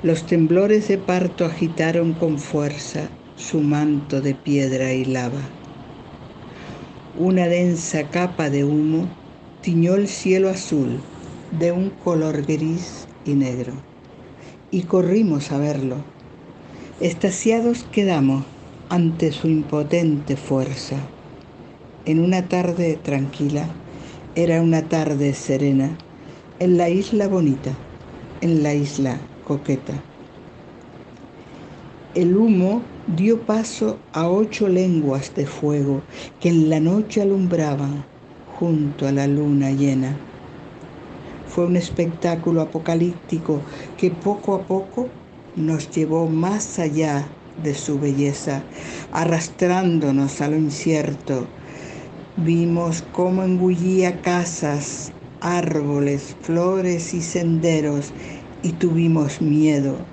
Los 0.04 0.26
temblores 0.26 0.90
de 0.90 0.98
parto 0.98 1.46
agitaron 1.46 2.12
con 2.12 2.38
fuerza 2.38 3.08
su 3.38 3.62
manto 3.62 4.20
de 4.20 4.36
piedra 4.36 4.92
y 4.92 5.06
lava. 5.06 5.44
Una 7.18 7.48
densa 7.48 8.10
capa 8.10 8.50
de 8.50 8.66
humo 8.66 9.08
tiñó 9.62 9.96
el 9.96 10.10
cielo 10.10 10.50
azul 10.50 11.00
de 11.58 11.72
un 11.72 11.90
color 11.90 12.46
gris 12.46 13.08
y 13.24 13.36
negro. 13.36 13.93
Y 14.74 14.82
corrimos 14.86 15.52
a 15.52 15.60
verlo. 15.60 15.98
Estasiados 17.00 17.84
quedamos 17.92 18.44
ante 18.90 19.32
su 19.32 19.48
impotente 19.48 20.36
fuerza. 20.36 20.96
En 22.06 22.20
una 22.20 22.50
tarde 22.50 22.96
tranquila, 22.96 23.68
era 24.34 24.64
una 24.64 24.82
tarde 24.90 25.36
serena, 25.36 25.96
en 26.58 26.78
la 26.78 26.90
isla 26.90 27.28
bonita, 27.28 27.70
en 28.42 28.64
la 28.64 28.74
isla 28.74 29.20
coqueta. 29.44 29.94
El 32.16 32.36
humo 32.36 32.82
dio 33.16 33.42
paso 33.42 34.00
a 34.12 34.28
ocho 34.28 34.70
lenguas 34.70 35.36
de 35.36 35.46
fuego 35.46 36.02
que 36.40 36.50
en 36.50 36.72
la 36.72 36.80
noche 36.80 37.22
alumbraban 37.22 38.04
junto 38.58 39.08
a 39.08 39.12
la 39.12 39.28
luna 39.28 39.70
llena. 39.70 40.18
Fue 41.54 41.68
un 41.68 41.76
espectáculo 41.76 42.62
apocalíptico 42.62 43.64
que 43.96 44.10
poco 44.10 44.56
a 44.56 44.66
poco 44.66 45.12
nos 45.54 45.92
llevó 45.92 46.28
más 46.28 46.80
allá 46.80 47.38
de 47.58 47.76
su 47.76 48.00
belleza, 48.00 48.66
arrastrándonos 49.12 50.42
a 50.42 50.48
lo 50.48 50.58
incierto. 50.58 51.48
Vimos 52.36 53.04
cómo 53.04 53.44
engullía 53.44 54.20
casas, 54.22 55.14
árboles, 55.42 56.36
flores 56.42 57.14
y 57.14 57.22
senderos 57.22 58.14
y 58.64 58.74
tuvimos 58.74 59.40
miedo 59.40 60.08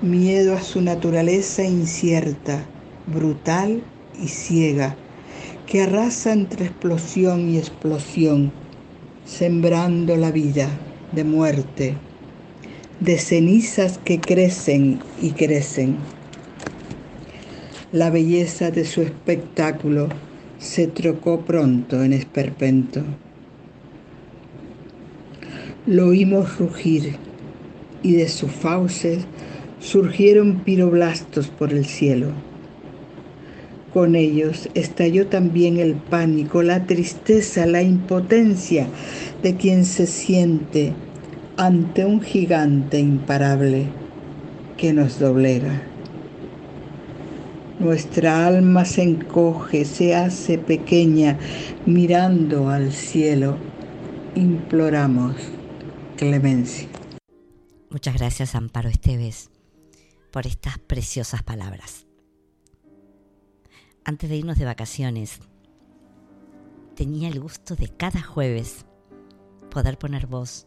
miedo 0.00 0.54
a 0.54 0.60
su 0.62 0.82
naturaleza 0.82 1.64
incierta, 1.64 2.68
brutal 3.06 3.84
y 4.12 4.28
ciega, 4.28 4.98
que 5.66 5.82
arrasa 5.82 6.32
entre 6.32 6.66
explosión 6.66 7.48
y 7.48 7.58
explosión, 7.58 8.63
sembrando 9.24 10.16
la 10.16 10.30
vida 10.30 10.68
de 11.12 11.24
muerte, 11.24 11.94
de 13.00 13.18
cenizas 13.18 13.98
que 13.98 14.20
crecen 14.20 15.00
y 15.20 15.32
crecen. 15.32 15.96
La 17.92 18.10
belleza 18.10 18.70
de 18.70 18.84
su 18.84 19.02
espectáculo 19.02 20.08
se 20.58 20.86
trocó 20.86 21.42
pronto 21.42 22.02
en 22.02 22.12
esperpento. 22.12 23.02
Lo 25.86 26.08
oímos 26.08 26.58
rugir 26.58 27.16
y 28.02 28.12
de 28.12 28.28
sus 28.28 28.50
fauces 28.50 29.26
surgieron 29.80 30.60
piroblastos 30.60 31.48
por 31.48 31.72
el 31.72 31.84
cielo. 31.84 32.28
Con 33.94 34.14
ellos 34.16 34.68
estalló 34.74 35.28
también 35.28 35.78
el 35.78 35.94
pánico, 35.94 36.62
la 36.62 36.84
tristeza, 36.84 37.64
la 37.64 37.80
impotencia 37.80 38.86
de 39.42 39.56
quien 39.56 39.86
se 39.86 40.06
siente 40.06 40.92
ante 41.56 42.04
un 42.04 42.20
gigante 42.20 42.98
imparable 42.98 43.86
que 44.76 44.92
nos 44.92 45.18
doblega. 45.18 45.80
Nuestra 47.78 48.46
alma 48.46 48.84
se 48.84 49.04
encoge, 49.04 49.86
se 49.86 50.14
hace 50.14 50.58
pequeña, 50.58 51.38
mirando 51.86 52.68
al 52.68 52.92
cielo, 52.92 53.56
imploramos 54.34 55.36
clemencia. 56.18 56.88
Muchas 57.88 58.14
gracias, 58.14 58.54
Amparo 58.54 58.90
Esteves 58.90 59.50
por 60.34 60.48
estas 60.48 60.80
preciosas 60.80 61.44
palabras. 61.44 62.03
Antes 64.06 64.28
de 64.28 64.36
irnos 64.36 64.58
de 64.58 64.66
vacaciones, 64.66 65.40
tenía 66.94 67.28
el 67.28 67.40
gusto 67.40 67.74
de 67.74 67.88
cada 67.88 68.22
jueves 68.22 68.84
poder 69.70 69.96
poner 69.96 70.26
voz 70.26 70.66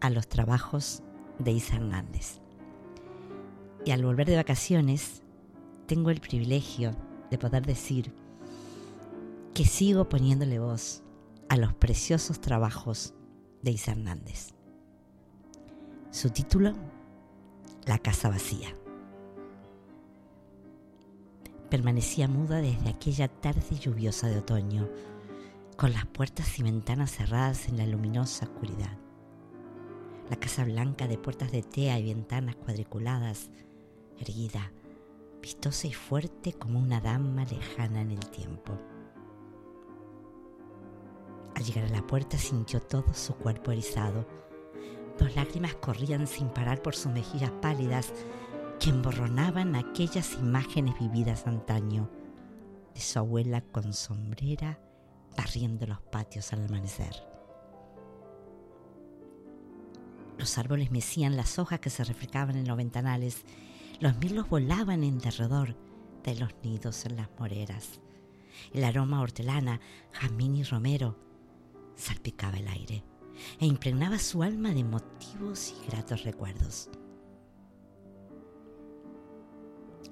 a 0.00 0.08
los 0.08 0.26
trabajos 0.26 1.02
de 1.38 1.52
Isa 1.52 1.76
Hernández. 1.76 2.40
Y 3.84 3.90
al 3.90 4.02
volver 4.02 4.26
de 4.26 4.36
vacaciones, 4.36 5.22
tengo 5.86 6.08
el 6.08 6.22
privilegio 6.22 6.92
de 7.30 7.36
poder 7.36 7.66
decir 7.66 8.14
que 9.52 9.66
sigo 9.66 10.08
poniéndole 10.08 10.58
voz 10.58 11.02
a 11.50 11.58
los 11.58 11.74
preciosos 11.74 12.40
trabajos 12.40 13.12
de 13.60 13.72
Isa 13.72 13.92
Hernández. 13.92 14.54
Su 16.10 16.30
título, 16.30 16.72
La 17.84 17.98
Casa 17.98 18.30
Vacía. 18.30 18.74
Permanecía 21.70 22.28
muda 22.28 22.62
desde 22.62 22.88
aquella 22.88 23.28
tarde 23.28 23.76
lluviosa 23.78 24.28
de 24.28 24.38
otoño, 24.38 24.88
con 25.76 25.92
las 25.92 26.06
puertas 26.06 26.58
y 26.58 26.62
ventanas 26.62 27.10
cerradas 27.10 27.68
en 27.68 27.76
la 27.76 27.84
luminosa 27.84 28.46
oscuridad. 28.46 28.96
La 30.30 30.36
casa 30.36 30.64
blanca 30.64 31.06
de 31.06 31.18
puertas 31.18 31.52
de 31.52 31.62
tea 31.62 31.98
y 31.98 32.04
ventanas 32.04 32.56
cuadriculadas, 32.56 33.50
erguida, 34.18 34.72
vistosa 35.42 35.86
y 35.86 35.92
fuerte 35.92 36.54
como 36.54 36.78
una 36.78 37.02
dama 37.02 37.44
lejana 37.44 38.00
en 38.00 38.12
el 38.12 38.30
tiempo. 38.30 38.72
Al 41.54 41.64
llegar 41.64 41.84
a 41.84 41.90
la 41.90 42.06
puerta 42.06 42.38
sintió 42.38 42.80
todo 42.80 43.12
su 43.12 43.34
cuerpo 43.34 43.72
erizado. 43.72 44.26
Dos 45.18 45.36
lágrimas 45.36 45.74
corrían 45.74 46.26
sin 46.26 46.48
parar 46.48 46.80
por 46.80 46.94
sus 46.94 47.12
mejillas 47.12 47.50
pálidas 47.60 48.12
que 48.80 48.90
emborronaban 48.90 49.74
aquellas 49.74 50.34
imágenes 50.34 50.94
vividas 50.98 51.46
antaño 51.46 52.10
de 52.94 53.00
su 53.00 53.18
abuela 53.18 53.60
con 53.60 53.92
sombrera 53.92 54.78
barriendo 55.36 55.86
los 55.86 56.00
patios 56.00 56.52
al 56.52 56.66
amanecer. 56.66 57.14
Los 60.38 60.58
árboles 60.58 60.92
mecían 60.92 61.36
las 61.36 61.58
hojas 61.58 61.80
que 61.80 61.90
se 61.90 62.04
reflejaban 62.04 62.56
en 62.56 62.68
los 62.68 62.76
ventanales, 62.76 63.44
los 64.00 64.16
mirlos 64.18 64.48
volaban 64.48 65.02
en 65.02 65.18
derredor 65.18 65.76
de 66.22 66.36
los 66.36 66.54
nidos 66.62 67.04
en 67.04 67.16
las 67.16 67.28
moreras. 67.38 68.00
El 68.72 68.84
aroma 68.84 69.20
hortelana, 69.20 69.80
jazmín 70.12 70.56
y 70.56 70.62
romero 70.62 71.16
salpicaba 71.96 72.58
el 72.58 72.68
aire 72.68 73.04
e 73.58 73.66
impregnaba 73.66 74.18
su 74.18 74.42
alma 74.42 74.70
de 74.70 74.84
motivos 74.84 75.74
y 75.82 75.90
gratos 75.90 76.22
recuerdos. 76.22 76.88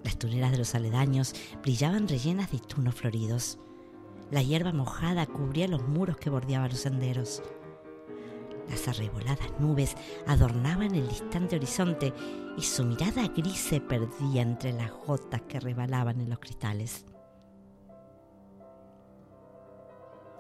Las 0.07 0.19
tuneras 0.19 0.53
de 0.53 0.59
los 0.59 0.77
aledaños 0.77 1.35
brillaban 1.63 2.07
rellenas 2.07 2.53
de 2.53 2.61
tunos 2.61 2.95
floridos. 2.95 3.59
La 4.31 4.41
hierba 4.41 4.73
mojada 4.73 5.27
cubría 5.27 5.67
los 5.67 5.83
muros 5.83 6.17
que 6.17 6.31
bordeaban 6.31 6.69
los 6.69 6.79
senderos. 6.79 7.43
Las 8.69 8.87
arreboladas 8.87 9.51
nubes 9.59 9.97
adornaban 10.29 10.95
el 10.95 11.09
distante 11.09 11.57
horizonte 11.57 12.15
y 12.57 12.63
su 12.63 12.85
mirada 12.85 13.27
gris 13.27 13.59
se 13.59 13.81
perdía 13.81 14.43
entre 14.43 14.73
las 14.73 14.93
gotas 14.93 15.43
que 15.43 15.59
rebalaban 15.59 16.21
en 16.21 16.31
los 16.31 16.39
cristales. 16.39 17.05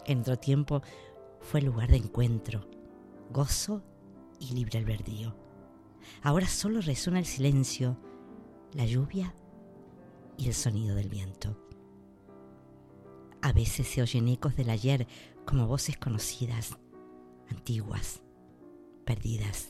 En 0.05 0.20
otro 0.20 0.38
tiempo 0.38 0.81
fue 1.40 1.61
lugar 1.61 1.90
de 1.90 1.96
encuentro, 1.96 2.68
gozo 3.31 3.83
y 4.38 4.55
libre 4.55 4.79
albedrío. 4.79 5.35
Ahora 6.22 6.46
solo 6.46 6.81
resuena 6.81 7.18
el 7.18 7.26
silencio, 7.26 7.98
la 8.72 8.87
lluvia 8.87 9.35
y 10.37 10.49
el 10.49 10.55
sonido 10.55 10.94
del 10.94 11.09
viento. 11.09 11.57
A 13.42 13.53
veces 13.53 13.87
se 13.87 14.03
oyen 14.03 14.29
ecos 14.29 14.57
del 14.57 14.70
ayer 14.70 15.07
como 15.44 15.66
voces 15.66 15.96
conocidas, 15.96 16.77
antiguas, 17.49 18.22
perdidas. 19.05 19.68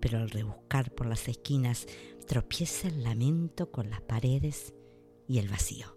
Pero 0.00 0.18
al 0.18 0.30
rebuscar 0.30 0.92
por 0.92 1.06
las 1.06 1.26
esquinas 1.28 1.86
tropieza 2.26 2.88
el 2.88 3.02
lamento 3.02 3.70
con 3.72 3.90
las 3.90 4.00
paredes 4.02 4.74
y 5.26 5.38
el 5.38 5.48
vacío. 5.48 5.96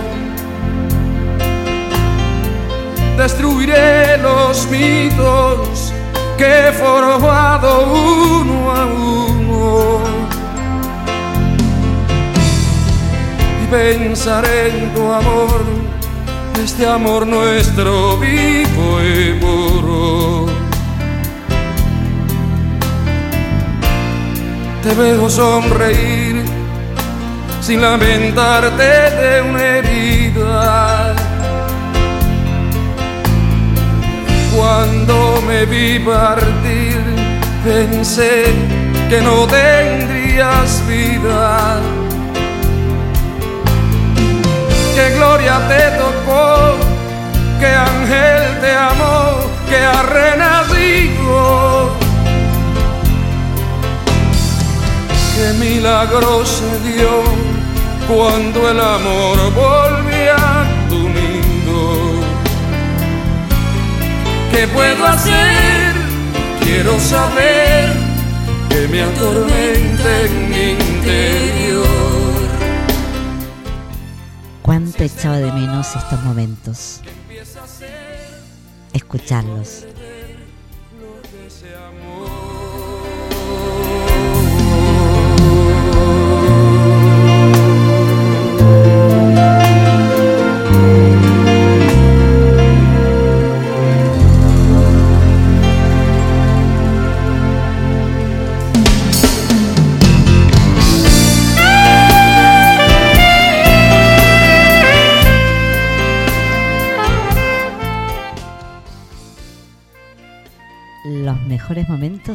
Destruiré 3.17 4.17
los 4.17 4.67
mitos 4.67 5.93
que 6.37 6.69
he 6.69 6.71
formado 6.71 7.85
uno 7.85 8.71
a 8.71 8.85
uno. 8.85 9.99
Y 13.63 13.67
pensaré 13.69 14.69
en 14.69 14.93
tu 14.93 15.11
amor, 15.11 15.63
este 16.63 16.87
amor 16.87 17.27
nuestro 17.27 18.17
vivo 18.17 19.01
y 19.01 19.33
puro. 19.39 20.45
Te 24.81 24.95
veo 24.95 25.29
sonreír 25.29 26.43
sin 27.61 27.81
lamentarte 27.81 28.83
de 28.83 29.41
una 29.41 29.80
Cuando 34.73 35.41
me 35.45 35.65
vi 35.65 35.99
partir, 35.99 37.01
pensé 37.61 38.45
que 39.09 39.19
no 39.19 39.45
tendrías 39.45 40.81
vida. 40.87 41.77
Que 44.95 45.15
gloria 45.17 45.55
te 45.67 45.83
tocó, 46.01 46.77
que 47.59 47.67
ángel 47.67 48.61
te 48.61 48.71
amó, 48.71 49.41
que 49.67 49.75
ha 49.75 50.03
renacido. 50.03 51.89
Qué 55.35 55.47
milagro 55.65 56.45
se 56.45 56.71
dio 56.87 57.23
cuando 58.07 58.69
el 58.69 58.79
amor 58.79 59.37
volvió 59.53 60.70
¿Qué 64.51 64.67
puedo 64.67 65.05
hacer? 65.05 65.95
Quiero 66.61 66.99
saber 66.99 67.93
que 68.69 68.87
me 68.87 69.01
atormenta 69.01 70.21
en 70.21 70.49
mi 70.49 70.71
interior. 70.71 71.85
¿Cuánto 74.61 75.03
echaba 75.03 75.37
de 75.37 75.51
menos 75.51 75.95
estos 75.95 76.21
momentos? 76.23 77.01
Escucharlos. 78.93 79.85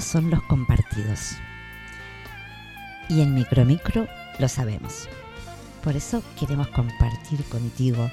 Son 0.05 0.31
los 0.31 0.43
compartidos. 0.45 1.37
Y 3.09 3.21
en 3.21 3.35
Micro 3.35 3.65
Micro 3.65 4.09
lo 4.39 4.49
sabemos. 4.49 5.09
Por 5.83 5.97
eso 5.97 6.23
queremos 6.39 6.69
compartir 6.69 7.45
contigo 7.45 8.11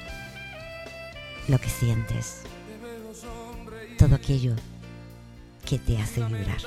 lo 1.47 1.59
que 1.59 1.69
sientes. 1.69 2.43
Todo 3.97 4.15
aquello 4.15 4.55
que 5.65 5.79
te 5.79 5.97
hace 5.97 6.23
vibrar. 6.23 6.57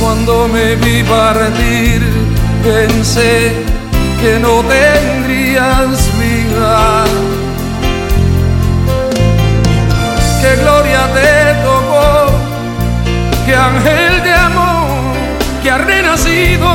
Cuando 0.00 0.48
me 0.48 0.76
vi 0.76 1.02
partir, 1.02 2.02
pensé 2.64 3.52
que 4.20 4.38
no 4.40 4.62
tendrías 4.62 6.18
vida. 6.18 7.29
Que 10.40 10.56
gloria 10.56 11.06
te 11.12 11.54
tocó, 11.62 12.30
que 13.44 13.54
ángel 13.54 14.22
te 14.22 14.32
amó, 14.32 15.12
que 15.62 15.70
ha 15.70 15.78
renacido. 15.78 16.70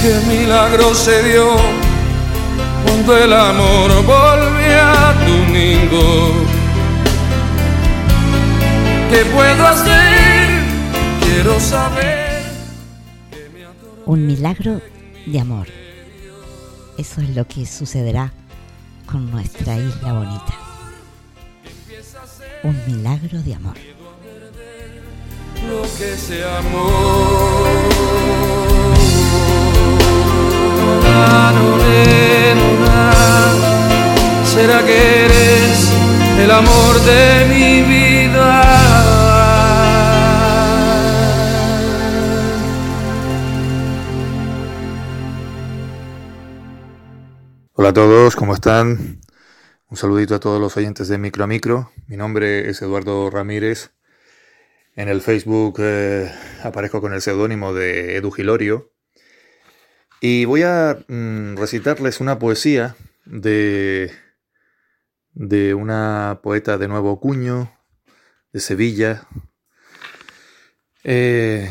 Que 0.00 0.14
milagro 0.26 0.94
se 0.94 1.22
dio 1.22 1.56
cuando 2.84 3.16
el 3.16 3.32
amor 3.32 3.90
volvió 4.06 4.80
a 4.80 5.14
tu 5.26 5.52
nido. 5.52 6.32
¿Qué 9.10 9.24
puedo 9.26 9.66
hacer? 9.66 10.62
Quiero 11.20 11.60
saber. 11.60 12.42
Un 14.06 14.26
milagro 14.26 14.80
de 15.26 15.38
amor. 15.38 15.66
Eso 16.96 17.20
es 17.20 17.36
lo 17.36 17.46
que 17.46 17.66
sucederá 17.66 18.32
con 19.12 19.30
nuestra 19.30 19.76
isla 19.76 20.14
bonita. 20.14 20.54
Un 22.62 22.76
milagro 22.86 23.42
de 23.42 23.54
amor. 23.54 23.76
¿Será 34.46 34.82
que 34.86 35.24
eres 35.26 35.92
el 36.38 36.50
amor 36.50 36.98
de 37.02 37.46
mi 37.50 37.82
vida? 37.82 38.01
Hola 47.82 47.90
a 47.90 47.94
todos, 47.94 48.36
¿cómo 48.36 48.54
están? 48.54 49.18
Un 49.88 49.96
saludito 49.96 50.36
a 50.36 50.38
todos 50.38 50.60
los 50.60 50.76
oyentes 50.76 51.08
de 51.08 51.18
Micro 51.18 51.42
a 51.42 51.48
Micro. 51.48 51.90
Mi 52.06 52.16
nombre 52.16 52.70
es 52.70 52.80
Eduardo 52.80 53.28
Ramírez. 53.28 53.90
En 54.94 55.08
el 55.08 55.20
Facebook 55.20 55.80
eh, 55.80 56.30
aparezco 56.62 57.00
con 57.00 57.12
el 57.12 57.20
seudónimo 57.20 57.74
de 57.74 58.14
Edu 58.14 58.30
Gilorio. 58.30 58.92
Y 60.20 60.44
voy 60.44 60.62
a 60.62 60.96
mm, 61.08 61.56
recitarles 61.56 62.20
una 62.20 62.38
poesía 62.38 62.94
de, 63.24 64.12
de 65.32 65.74
una 65.74 66.38
poeta 66.40 66.78
de 66.78 66.86
nuevo 66.86 67.18
cuño, 67.18 67.76
de 68.52 68.60
Sevilla. 68.60 69.26
Eh, 71.02 71.68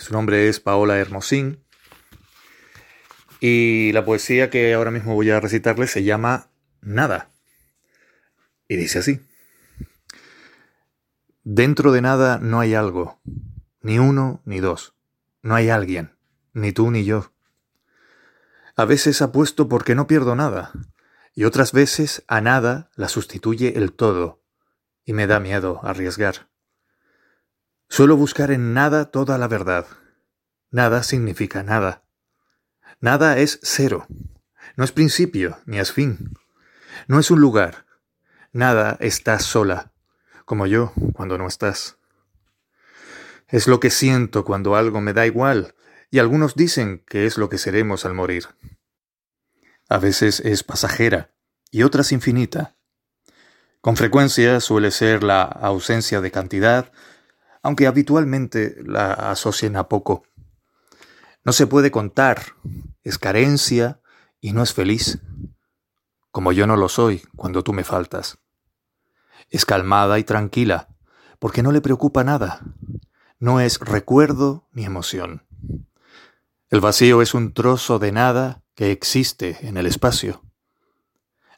su 0.00 0.12
nombre 0.12 0.48
es 0.48 0.58
Paola 0.58 0.98
Hermosín. 0.98 1.61
Y 3.44 3.90
la 3.90 4.04
poesía 4.04 4.50
que 4.50 4.72
ahora 4.72 4.92
mismo 4.92 5.16
voy 5.16 5.28
a 5.30 5.40
recitarles 5.40 5.90
se 5.90 6.04
llama 6.04 6.52
Nada. 6.80 7.32
Y 8.68 8.76
dice 8.76 9.00
así. 9.00 9.20
Dentro 11.42 11.90
de 11.90 12.02
nada 12.02 12.38
no 12.38 12.60
hay 12.60 12.74
algo, 12.74 13.20
ni 13.80 13.98
uno 13.98 14.42
ni 14.44 14.60
dos. 14.60 14.94
No 15.42 15.56
hay 15.56 15.70
alguien, 15.70 16.14
ni 16.52 16.70
tú 16.70 16.92
ni 16.92 17.04
yo. 17.04 17.32
A 18.76 18.84
veces 18.84 19.20
apuesto 19.20 19.68
porque 19.68 19.96
no 19.96 20.06
pierdo 20.06 20.36
nada, 20.36 20.70
y 21.34 21.42
otras 21.42 21.72
veces 21.72 22.22
a 22.28 22.40
nada 22.40 22.90
la 22.94 23.08
sustituye 23.08 23.76
el 23.76 23.92
todo, 23.92 24.40
y 25.04 25.14
me 25.14 25.26
da 25.26 25.40
miedo 25.40 25.80
arriesgar. 25.82 26.48
Suelo 27.88 28.16
buscar 28.16 28.52
en 28.52 28.72
nada 28.72 29.10
toda 29.10 29.36
la 29.36 29.48
verdad. 29.48 29.88
Nada 30.70 31.02
significa 31.02 31.64
nada. 31.64 32.01
Nada 33.02 33.36
es 33.36 33.58
cero. 33.64 34.06
No 34.76 34.84
es 34.84 34.92
principio 34.92 35.58
ni 35.66 35.80
es 35.80 35.90
fin. 35.90 36.34
No 37.08 37.18
es 37.18 37.32
un 37.32 37.40
lugar. 37.40 37.84
Nada 38.52 38.96
está 39.00 39.40
sola, 39.40 39.92
como 40.44 40.68
yo 40.68 40.92
cuando 41.12 41.36
no 41.36 41.48
estás. 41.48 41.98
Es 43.48 43.66
lo 43.66 43.80
que 43.80 43.90
siento 43.90 44.44
cuando 44.44 44.76
algo 44.76 45.00
me 45.00 45.14
da 45.14 45.26
igual, 45.26 45.74
y 46.12 46.20
algunos 46.20 46.54
dicen 46.54 47.02
que 47.04 47.26
es 47.26 47.38
lo 47.38 47.48
que 47.48 47.58
seremos 47.58 48.04
al 48.04 48.14
morir. 48.14 48.46
A 49.88 49.98
veces 49.98 50.38
es 50.38 50.62
pasajera 50.62 51.34
y 51.72 51.82
otras 51.82 52.12
infinita. 52.12 52.76
Con 53.80 53.96
frecuencia 53.96 54.60
suele 54.60 54.92
ser 54.92 55.24
la 55.24 55.42
ausencia 55.42 56.20
de 56.20 56.30
cantidad, 56.30 56.92
aunque 57.64 57.88
habitualmente 57.88 58.76
la 58.86 59.12
asocien 59.12 59.74
a 59.74 59.88
poco. 59.88 60.22
No 61.44 61.52
se 61.52 61.66
puede 61.66 61.90
contar, 61.90 62.54
es 63.02 63.18
carencia 63.18 64.00
y 64.40 64.52
no 64.52 64.62
es 64.62 64.72
feliz, 64.72 65.20
como 66.30 66.52
yo 66.52 66.66
no 66.66 66.76
lo 66.76 66.88
soy 66.88 67.22
cuando 67.36 67.62
tú 67.62 67.72
me 67.72 67.84
faltas. 67.84 68.38
Es 69.50 69.64
calmada 69.64 70.18
y 70.18 70.24
tranquila, 70.24 70.88
porque 71.38 71.62
no 71.62 71.72
le 71.72 71.80
preocupa 71.80 72.24
nada, 72.24 72.62
no 73.38 73.60
es 73.60 73.80
recuerdo 73.80 74.68
ni 74.72 74.84
emoción. 74.84 75.44
El 76.70 76.80
vacío 76.80 77.20
es 77.20 77.34
un 77.34 77.52
trozo 77.52 77.98
de 77.98 78.12
nada 78.12 78.62
que 78.74 78.92
existe 78.92 79.66
en 79.66 79.76
el 79.76 79.86
espacio. 79.86 80.42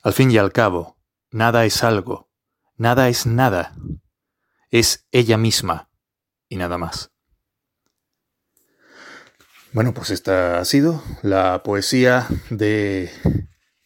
Al 0.02 0.12
fin 0.12 0.30
y 0.30 0.38
al 0.38 0.50
cabo, 0.50 0.96
nada 1.30 1.64
es 1.66 1.84
algo, 1.84 2.28
nada 2.76 3.08
es 3.08 3.26
nada, 3.26 3.74
es 4.70 5.06
ella 5.12 5.36
misma 5.36 5.88
y 6.48 6.56
nada 6.56 6.78
más. 6.78 7.13
Bueno, 9.74 9.92
pues 9.92 10.10
esta 10.10 10.60
ha 10.60 10.64
sido 10.64 11.02
la 11.22 11.64
poesía 11.64 12.28
de 12.48 13.10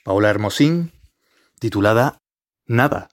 Paula 0.04 0.28
Hermosín, 0.28 0.92
titulada 1.60 2.18
Nada. 2.66 3.08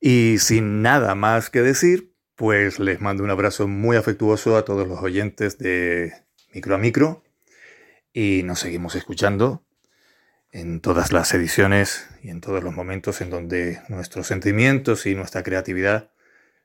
Y 0.00 0.38
sin 0.38 0.80
nada 0.80 1.14
más 1.14 1.50
que 1.50 1.60
decir, 1.60 2.14
pues 2.34 2.78
les 2.78 3.02
mando 3.02 3.24
un 3.24 3.28
abrazo 3.28 3.68
muy 3.68 3.98
afectuoso 3.98 4.56
a 4.56 4.64
todos 4.64 4.88
los 4.88 5.00
oyentes 5.00 5.58
de 5.58 6.14
Micro 6.54 6.76
a 6.76 6.78
Micro 6.78 7.24
y 8.14 8.40
nos 8.42 8.60
seguimos 8.60 8.94
escuchando 8.94 9.62
en 10.52 10.80
todas 10.80 11.12
las 11.12 11.34
ediciones 11.34 12.08
y 12.22 12.30
en 12.30 12.40
todos 12.40 12.64
los 12.64 12.72
momentos 12.72 13.20
en 13.20 13.28
donde 13.28 13.82
nuestros 13.90 14.28
sentimientos 14.28 15.04
y 15.04 15.14
nuestra 15.14 15.42
creatividad 15.42 16.10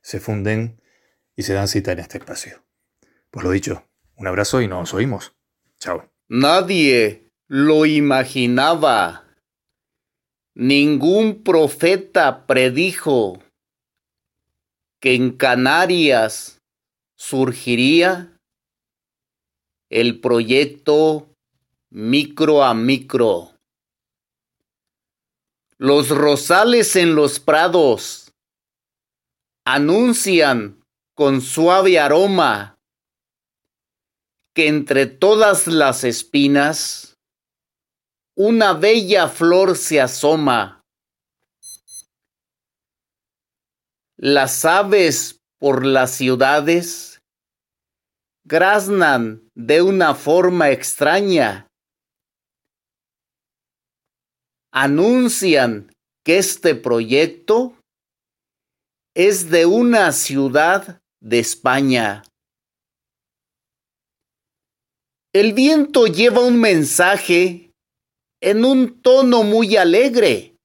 se 0.01 0.21
funden 0.21 0.81
y 1.35 1.43
se 1.43 1.51
dan 1.51 1.67
cita 1.67 1.91
en 1.91 1.99
este 1.99 2.17
espacio. 2.17 2.63
Pues 3.29 3.43
lo 3.43 3.51
dicho, 3.51 3.85
un 4.17 4.27
abrazo 4.27 4.61
y 4.61 4.67
nos 4.67 4.93
oímos. 4.93 5.33
Chao. 5.79 6.09
Nadie 6.27 7.29
lo 7.47 7.85
imaginaba. 7.85 9.23
Ningún 10.55 11.43
profeta 11.43 12.45
predijo 12.47 13.43
que 15.01 15.15
en 15.15 15.31
Canarias 15.31 16.61
surgiría 17.17 18.39
el 19.89 20.19
proyecto 20.19 21.29
micro 21.89 22.63
a 22.63 22.73
micro. 22.73 23.51
Los 25.77 26.09
rosales 26.09 26.95
en 26.95 27.15
los 27.15 27.39
prados 27.39 28.31
anuncian 29.65 30.81
con 31.15 31.41
suave 31.41 31.99
aroma 31.99 32.74
que 34.55 34.67
entre 34.67 35.05
todas 35.05 35.67
las 35.67 36.03
espinas 36.03 37.17
una 38.37 38.73
bella 38.73 39.27
flor 39.27 39.77
se 39.77 40.01
asoma. 40.01 40.81
Las 44.17 44.65
aves 44.65 45.39
por 45.59 45.85
las 45.85 46.11
ciudades 46.11 47.21
graznan 48.45 49.49
de 49.55 49.81
una 49.81 50.15
forma 50.15 50.69
extraña 50.71 51.67
anuncian 54.75 55.89
que 56.25 56.37
este 56.37 56.75
proyecto 56.75 57.77
es 59.15 59.49
de 59.49 59.65
una 59.65 60.11
ciudad 60.11 60.99
de 61.21 61.39
España. 61.39 62.23
El 65.35 65.51
viento 65.51 66.07
lleva 66.07 66.39
un 66.39 66.57
mensaje 66.61 67.73
en 68.39 68.63
un 68.63 69.01
tono 69.01 69.43
muy 69.43 69.75
alegre. 69.75 70.55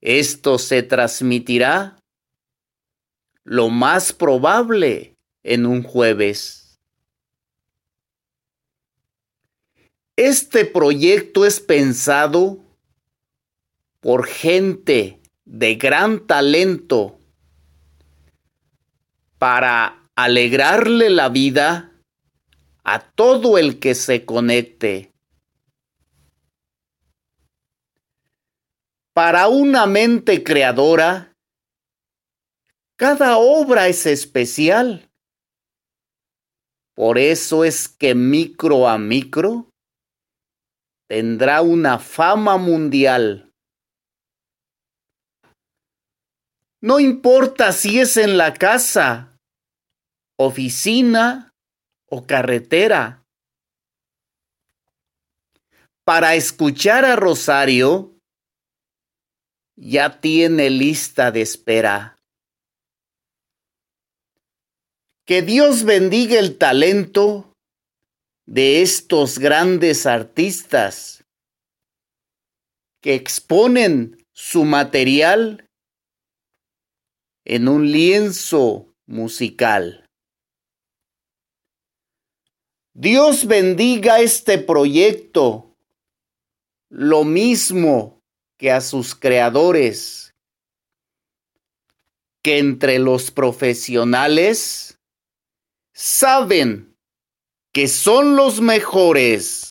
Esto 0.00 0.58
se 0.58 0.82
transmitirá 0.82 1.98
lo 3.44 3.68
más 3.68 4.14
probable 4.14 5.14
en 5.42 5.66
un 5.66 5.82
jueves. 5.82 6.80
Este 10.16 10.64
proyecto 10.64 11.44
es 11.44 11.60
pensado 11.60 12.64
por 14.00 14.26
gente 14.26 15.20
de 15.44 15.74
gran 15.74 16.26
talento 16.26 17.18
para 19.36 20.02
alegrarle 20.16 21.10
la 21.10 21.28
vida 21.28 21.91
a 22.84 22.98
todo 23.00 23.58
el 23.58 23.78
que 23.78 23.94
se 23.94 24.24
conecte. 24.24 25.12
Para 29.14 29.48
una 29.48 29.86
mente 29.86 30.42
creadora, 30.42 31.36
cada 32.96 33.36
obra 33.36 33.88
es 33.88 34.06
especial. 34.06 35.10
Por 36.94 37.18
eso 37.18 37.64
es 37.64 37.88
que 37.88 38.14
micro 38.14 38.88
a 38.88 38.98
micro 38.98 39.70
tendrá 41.08 41.62
una 41.62 41.98
fama 41.98 42.56
mundial. 42.56 43.52
No 46.80 46.98
importa 47.00 47.72
si 47.72 48.00
es 48.00 48.16
en 48.16 48.36
la 48.36 48.54
casa, 48.54 49.38
oficina 50.38 51.51
o 52.14 52.26
carretera. 52.26 53.24
Para 56.04 56.34
escuchar 56.34 57.06
a 57.06 57.16
Rosario, 57.16 58.14
ya 59.76 60.20
tiene 60.20 60.68
lista 60.68 61.30
de 61.30 61.40
espera. 61.40 62.18
Que 65.24 65.40
Dios 65.40 65.84
bendiga 65.84 66.38
el 66.38 66.58
talento 66.58 67.54
de 68.44 68.82
estos 68.82 69.38
grandes 69.38 70.04
artistas 70.04 71.24
que 73.00 73.14
exponen 73.14 74.22
su 74.34 74.66
material 74.66 75.66
en 77.46 77.68
un 77.68 77.90
lienzo 77.90 78.92
musical. 79.06 80.01
Dios 82.94 83.46
bendiga 83.46 84.20
este 84.20 84.58
proyecto, 84.58 85.74
lo 86.90 87.24
mismo 87.24 88.20
que 88.58 88.70
a 88.70 88.82
sus 88.82 89.14
creadores, 89.14 90.34
que 92.42 92.58
entre 92.58 92.98
los 92.98 93.30
profesionales 93.30 94.98
saben 95.94 96.94
que 97.72 97.88
son 97.88 98.36
los 98.36 98.60
mejores. 98.60 99.70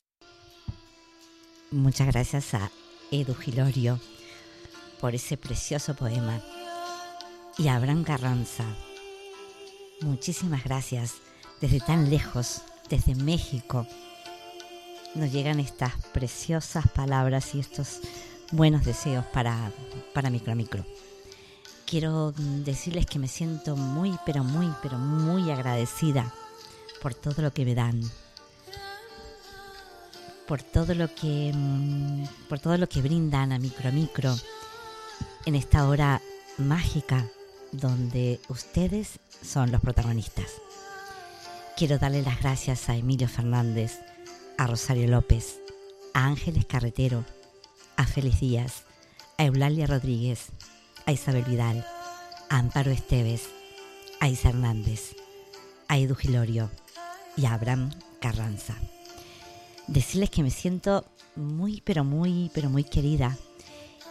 Muchas 1.70 2.08
gracias 2.08 2.54
a 2.54 2.72
Edu 3.12 3.34
Gilorio 3.34 4.00
por 5.00 5.14
ese 5.14 5.36
precioso 5.36 5.94
poema. 5.94 6.42
Y 7.56 7.68
a 7.68 7.76
Abraham 7.76 8.02
Carranza, 8.02 8.64
muchísimas 10.00 10.64
gracias. 10.64 11.14
Desde 11.60 11.78
tan 11.78 12.10
lejos, 12.10 12.62
desde 12.92 13.14
México, 13.14 13.86
nos 15.14 15.32
llegan 15.32 15.60
estas 15.60 15.94
preciosas 16.12 16.86
palabras 16.88 17.54
y 17.54 17.60
estos 17.60 18.00
buenos 18.50 18.84
deseos 18.84 19.24
para, 19.32 19.72
para 20.12 20.28
Micro 20.28 20.54
Micro. 20.54 20.84
Quiero 21.86 22.32
decirles 22.32 23.06
que 23.06 23.18
me 23.18 23.28
siento 23.28 23.76
muy, 23.76 24.14
pero 24.26 24.44
muy, 24.44 24.70
pero 24.82 24.98
muy 24.98 25.50
agradecida 25.50 26.34
por 27.00 27.14
todo 27.14 27.40
lo 27.40 27.54
que 27.54 27.64
me 27.64 27.74
dan, 27.74 28.02
por 30.46 30.62
todo 30.62 30.94
lo 30.94 31.14
que, 31.14 31.50
mm, 31.54 32.24
por 32.50 32.58
todo 32.58 32.76
lo 32.76 32.90
que 32.90 33.00
brindan 33.00 33.52
a 33.52 33.58
micro 33.58 33.90
micro 33.90 34.34
en 35.46 35.54
esta 35.54 35.88
hora 35.88 36.20
mágica 36.58 37.26
donde 37.70 38.38
ustedes 38.50 39.18
son 39.42 39.72
los 39.72 39.80
protagonistas. 39.80 40.60
Quiero 41.82 41.98
darle 41.98 42.22
las 42.22 42.38
gracias 42.38 42.88
a 42.88 42.94
Emilio 42.94 43.26
Fernández, 43.26 43.98
a 44.56 44.68
Rosario 44.68 45.08
López, 45.08 45.58
a 46.14 46.26
Ángeles 46.26 46.64
Carretero, 46.64 47.24
a 47.96 48.06
Félix 48.06 48.38
Díaz, 48.38 48.84
a 49.36 49.46
Eulalia 49.46 49.88
Rodríguez, 49.88 50.52
a 51.06 51.10
Isabel 51.10 51.42
Vidal, 51.42 51.84
a 52.50 52.58
Amparo 52.58 52.92
Esteves, 52.92 53.48
a 54.20 54.28
Isa 54.28 54.50
Hernández, 54.50 55.16
a 55.88 55.98
Edu 55.98 56.14
Gilorio, 56.14 56.70
y 57.36 57.46
Abraham 57.46 57.90
Carranza. 58.20 58.76
decirles 59.88 60.30
que 60.30 60.44
me 60.44 60.50
siento 60.50 61.04
muy, 61.34 61.80
pero 61.80 62.04
muy, 62.04 62.52
pero 62.54 62.70
muy 62.70 62.84
querida 62.84 63.36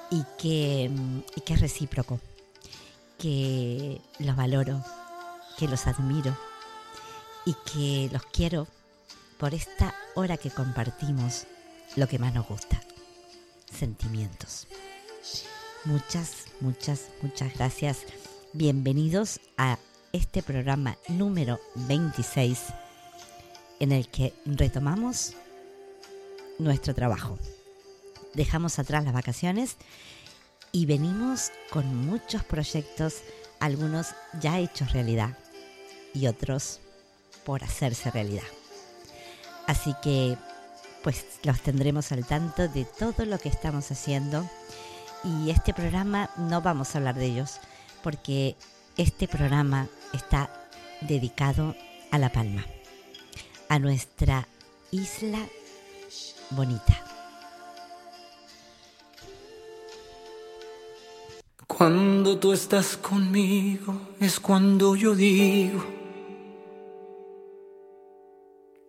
y 0.09 0.25
que, 0.37 0.91
y 1.37 1.39
que 1.39 1.53
es 1.53 1.61
recíproco, 1.61 2.19
que 3.17 4.01
los 4.19 4.35
valoro, 4.35 4.83
que 5.57 5.69
los 5.69 5.87
admiro 5.87 6.35
y 7.45 7.55
que 7.65 8.09
los 8.11 8.23
quiero 8.27 8.67
por 9.37 9.53
esta 9.53 9.95
hora 10.15 10.37
que 10.37 10.51
compartimos 10.51 11.45
lo 11.95 12.07
que 12.07 12.19
más 12.19 12.33
nos 12.33 12.47
gusta, 12.47 12.81
sentimientos. 13.73 14.67
Muchas, 15.85 16.45
muchas, 16.59 17.09
muchas 17.21 17.53
gracias. 17.55 17.99
Bienvenidos 18.53 19.39
a 19.57 19.79
este 20.13 20.43
programa 20.43 20.97
número 21.07 21.59
26 21.75 22.59
en 23.79 23.91
el 23.91 24.07
que 24.09 24.33
retomamos 24.45 25.33
nuestro 26.59 26.93
trabajo. 26.93 27.39
Dejamos 28.35 28.77
atrás 28.77 29.03
las 29.03 29.13
vacaciones 29.13 29.77
y 30.71 30.85
venimos 30.85 31.51
con 31.71 31.95
muchos 31.95 32.43
proyectos, 32.43 33.23
algunos 33.59 34.09
ya 34.39 34.59
hechos 34.59 34.93
realidad 34.93 35.37
y 36.13 36.27
otros 36.27 36.79
por 37.45 37.63
hacerse 37.63 38.11
realidad. 38.11 38.43
Así 39.67 39.93
que 40.01 40.37
pues 41.03 41.25
los 41.43 41.61
tendremos 41.61 42.11
al 42.11 42.25
tanto 42.25 42.67
de 42.67 42.85
todo 42.85 43.25
lo 43.25 43.39
que 43.39 43.49
estamos 43.49 43.91
haciendo 43.91 44.47
y 45.23 45.49
este 45.49 45.73
programa 45.73 46.29
no 46.37 46.61
vamos 46.61 46.93
a 46.93 46.99
hablar 46.99 47.15
de 47.15 47.25
ellos 47.25 47.59
porque 48.03 48.55
este 48.97 49.27
programa 49.27 49.87
está 50.13 50.49
dedicado 51.01 51.75
a 52.11 52.17
La 52.17 52.31
Palma, 52.31 52.65
a 53.69 53.79
nuestra 53.79 54.47
isla 54.91 55.39
bonita. 56.51 57.03
Cuando 61.65 62.37
tú 62.37 62.53
estás 62.53 62.97
conmigo 62.97 64.09
es 64.19 64.39
cuando 64.39 64.95
yo 64.95 65.15
digo 65.15 66.00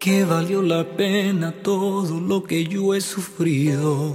que 0.03 0.25
valió 0.25 0.63
la 0.63 0.97
pena 0.97 1.53
todo 1.63 2.19
lo 2.21 2.43
que 2.43 2.65
yo 2.65 2.93
he 2.93 3.01
sufrido. 3.01 4.13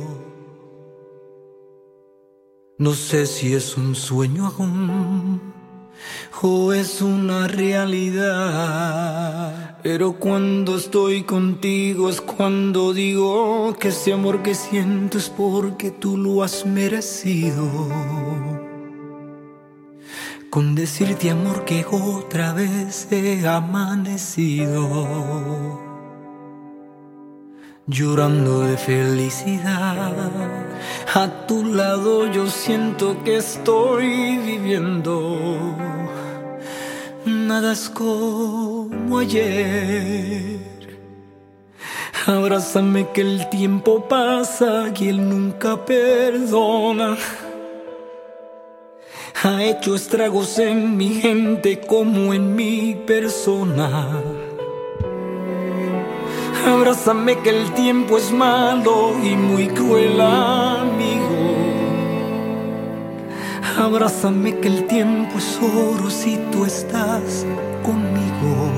No 2.77 2.91
sé 2.91 3.25
si 3.25 3.53
es 3.53 3.77
un 3.77 3.95
sueño 3.95 4.47
aún 4.47 5.53
o 6.41 6.73
es 6.73 7.01
una 7.01 7.47
realidad. 7.47 8.19
Pero 9.81 10.19
cuando 10.19 10.75
estoy 10.75 11.23
contigo 11.23 12.09
es 12.09 12.19
cuando 12.19 12.91
digo 12.91 13.73
que 13.79 13.87
ese 13.87 14.11
amor 14.11 14.43
que 14.43 14.55
siento 14.55 15.17
es 15.17 15.29
porque 15.29 15.89
tú 15.89 16.17
lo 16.17 16.43
has 16.43 16.65
merecido. 16.65 18.56
Con 20.57 20.73
decirte 20.73 21.29
amor 21.29 21.65
que 21.65 21.85
otra 21.85 22.51
vez 22.51 23.07
he 23.11 23.47
amanecido. 23.47 24.79
Llorando 27.85 28.61
de 28.61 28.75
felicidad, 28.75 30.15
a 31.13 31.45
tu 31.45 31.63
lado 31.63 32.25
yo 32.31 32.47
siento 32.47 33.23
que 33.23 33.37
estoy 33.37 34.39
viviendo. 34.39 35.37
Nada 37.23 37.73
es 37.73 37.87
como 37.91 39.19
ayer. 39.19 40.59
Abrázame 42.25 43.09
que 43.13 43.21
el 43.21 43.47
tiempo 43.51 44.07
pasa 44.07 44.91
y 44.99 45.09
él 45.09 45.29
nunca 45.29 45.85
perdona. 45.85 47.15
Ha 49.43 49.63
hecho 49.63 49.93
estragos 49.93 50.57
en 50.57 50.97
mi 50.97 51.09
gente 51.09 51.79
como 51.79 52.33
en 52.33 52.55
mi 52.55 52.95
persona. 53.05 54.19
Abrázame 56.65 57.37
que 57.43 57.51
el 57.51 57.71
tiempo 57.75 58.17
es 58.17 58.31
malo 58.31 59.13
y 59.23 59.35
muy 59.35 59.67
cruel 59.67 60.19
amigo. 60.19 61.55
Abrázame 63.77 64.57
que 64.57 64.69
el 64.69 64.87
tiempo 64.87 65.37
es 65.37 65.59
oro 65.61 66.09
si 66.09 66.37
tú 66.51 66.65
estás 66.65 67.45
conmigo. 67.83 68.71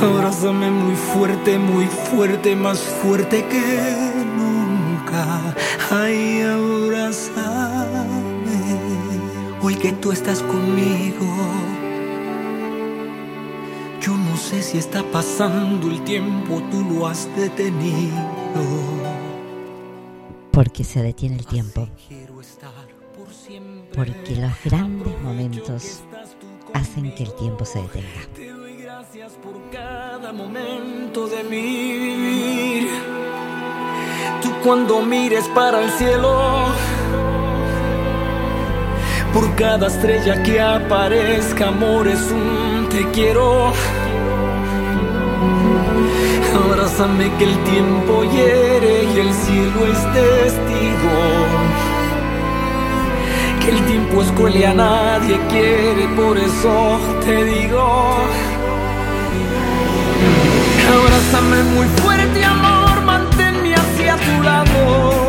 Abrázame 0.00 0.70
muy 0.70 0.96
fuerte, 0.96 1.58
muy 1.58 1.84
fuerte, 1.84 2.56
más 2.56 2.78
fuerte 2.80 3.44
que 3.44 4.24
nunca. 4.34 5.54
Ay, 5.90 6.40
abrázame 6.40 8.19
hoy 9.62 9.74
que 9.76 9.92
tú 9.92 10.12
estás 10.12 10.42
conmigo. 10.42 11.26
Yo 14.00 14.16
no 14.16 14.36
sé 14.36 14.62
si 14.62 14.78
está 14.78 15.02
pasando 15.02 15.88
el 15.88 16.02
tiempo, 16.04 16.62
tú 16.70 16.82
lo 16.82 17.06
has 17.06 17.28
detenido. 17.36 18.16
Porque 20.50 20.84
se 20.84 21.02
detiene 21.02 21.36
el 21.36 21.46
tiempo. 21.46 21.88
Porque 23.94 24.36
los 24.36 24.52
grandes 24.64 25.20
momentos 25.22 26.00
hacen 26.72 27.14
que 27.14 27.24
el 27.24 27.34
tiempo 27.34 27.64
se 27.64 27.82
detenga. 27.82 28.60
Gracias 28.82 29.32
por 29.42 29.70
cada 29.70 30.32
momento 30.32 31.26
de 31.26 31.42
mi 31.44 31.98
vivir. 31.98 32.88
Tú 34.42 34.50
cuando 34.62 35.02
mires 35.02 35.48
para 35.48 35.82
el 35.82 35.90
cielo, 35.90 36.66
por 39.32 39.54
cada 39.54 39.86
estrella 39.86 40.42
que 40.42 40.60
aparezca, 40.60 41.68
amor 41.68 42.08
es 42.08 42.20
un 42.30 42.88
te 42.88 43.04
quiero. 43.10 43.72
Abrázame 46.64 47.30
que 47.38 47.44
el 47.44 47.64
tiempo 47.64 48.24
hiere 48.24 49.04
y 49.14 49.20
el 49.20 49.32
cielo 49.34 49.86
es 49.92 50.12
testigo. 50.12 51.16
Que 53.60 53.70
el 53.70 53.86
tiempo 53.86 54.22
es 54.22 54.32
cruel 54.32 54.56
y 54.56 54.64
a 54.64 54.74
nadie 54.74 55.38
quiere, 55.48 56.08
por 56.16 56.36
eso 56.38 57.00
te 57.24 57.44
digo. 57.44 58.16
Abrázame 60.96 61.62
muy 61.74 61.86
fuerte, 62.02 62.44
amor, 62.44 63.00
manténme 63.02 63.74
hacia 63.74 64.16
tu 64.16 64.42
lado. 64.42 65.19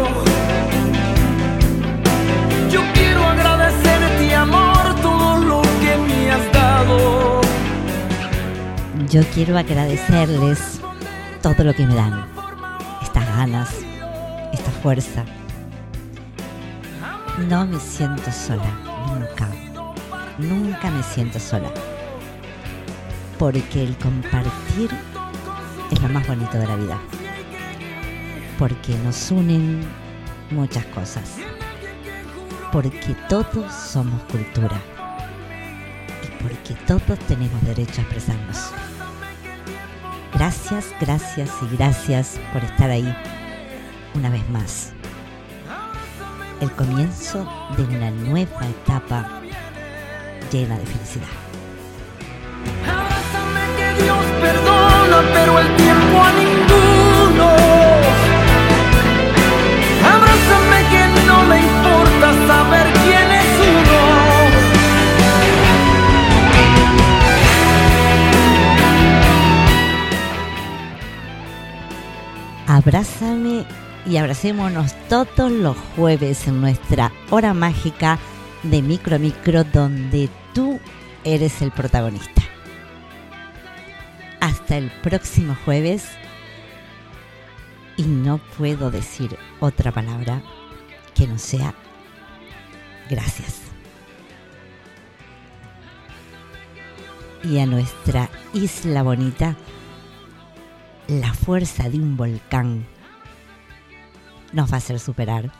Yo 9.11 9.21
quiero 9.33 9.57
agradecerles 9.57 10.79
todo 11.41 11.65
lo 11.65 11.73
que 11.73 11.85
me 11.85 11.95
dan. 11.95 12.25
Estas 13.01 13.27
ganas, 13.35 13.69
esta 14.53 14.71
fuerza. 14.71 15.25
No 17.49 17.65
me 17.65 17.77
siento 17.77 18.31
sola, 18.31 18.71
nunca. 19.09 19.49
Nunca 20.37 20.89
me 20.89 21.03
siento 21.03 21.41
sola. 21.41 21.69
Porque 23.37 23.83
el 23.83 23.97
compartir 23.97 24.89
es 25.91 26.01
lo 26.01 26.07
más 26.07 26.25
bonito 26.25 26.57
de 26.57 26.67
la 26.67 26.77
vida. 26.77 26.97
Porque 28.57 28.95
nos 29.03 29.29
unen 29.29 29.81
muchas 30.51 30.85
cosas. 30.85 31.35
Porque 32.71 33.13
todos 33.27 33.73
somos 33.73 34.23
cultura. 34.31 34.79
Y 36.23 36.43
porque 36.43 36.75
todos 36.87 37.19
tenemos 37.27 37.61
derecho 37.65 37.99
a 37.99 38.03
expresarnos. 38.05 38.71
Gracias, 40.41 40.87
gracias 40.99 41.51
y 41.61 41.75
gracias 41.75 42.39
por 42.51 42.63
estar 42.63 42.89
ahí 42.89 43.15
una 44.15 44.27
vez 44.31 44.49
más. 44.49 44.91
El 46.59 46.71
comienzo 46.71 47.47
de 47.77 47.83
una 47.83 48.09
nueva 48.09 48.67
etapa 48.67 49.39
llena 50.51 50.79
de 50.79 50.85
felicidad. 50.87 51.27
Abrázame 72.81 73.63
y 74.07 74.17
abracémonos 74.17 74.95
todos 75.07 75.51
los 75.51 75.77
jueves 75.95 76.47
en 76.47 76.61
nuestra 76.61 77.11
hora 77.29 77.53
mágica 77.53 78.17
de 78.63 78.81
micro 78.81 79.17
a 79.17 79.19
micro 79.19 79.63
donde 79.63 80.29
tú 80.55 80.79
eres 81.23 81.61
el 81.61 81.69
protagonista. 81.69 82.41
Hasta 84.39 84.77
el 84.77 84.89
próximo 85.03 85.55
jueves 85.63 86.09
Y 87.97 88.03
no 88.03 88.39
puedo 88.57 88.89
decir 88.89 89.37
otra 89.59 89.91
palabra 89.91 90.41
que 91.13 91.27
no 91.27 91.37
sea 91.37 91.75
gracias. 93.11 93.59
Y 97.43 97.59
a 97.59 97.67
nuestra 97.67 98.31
isla 98.55 99.03
bonita, 99.03 99.55
la 101.19 101.33
fuerza 101.33 101.89
de 101.89 101.97
un 101.97 102.15
volcán 102.15 102.87
nos 104.53 104.71
va 104.71 104.75
a 104.75 104.77
hacer 104.77 104.97
superar 104.97 105.51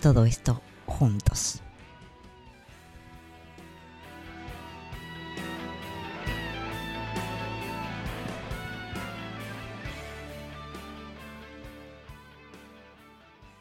todo 0.00 0.24
esto 0.24 0.60
juntos. 0.86 1.62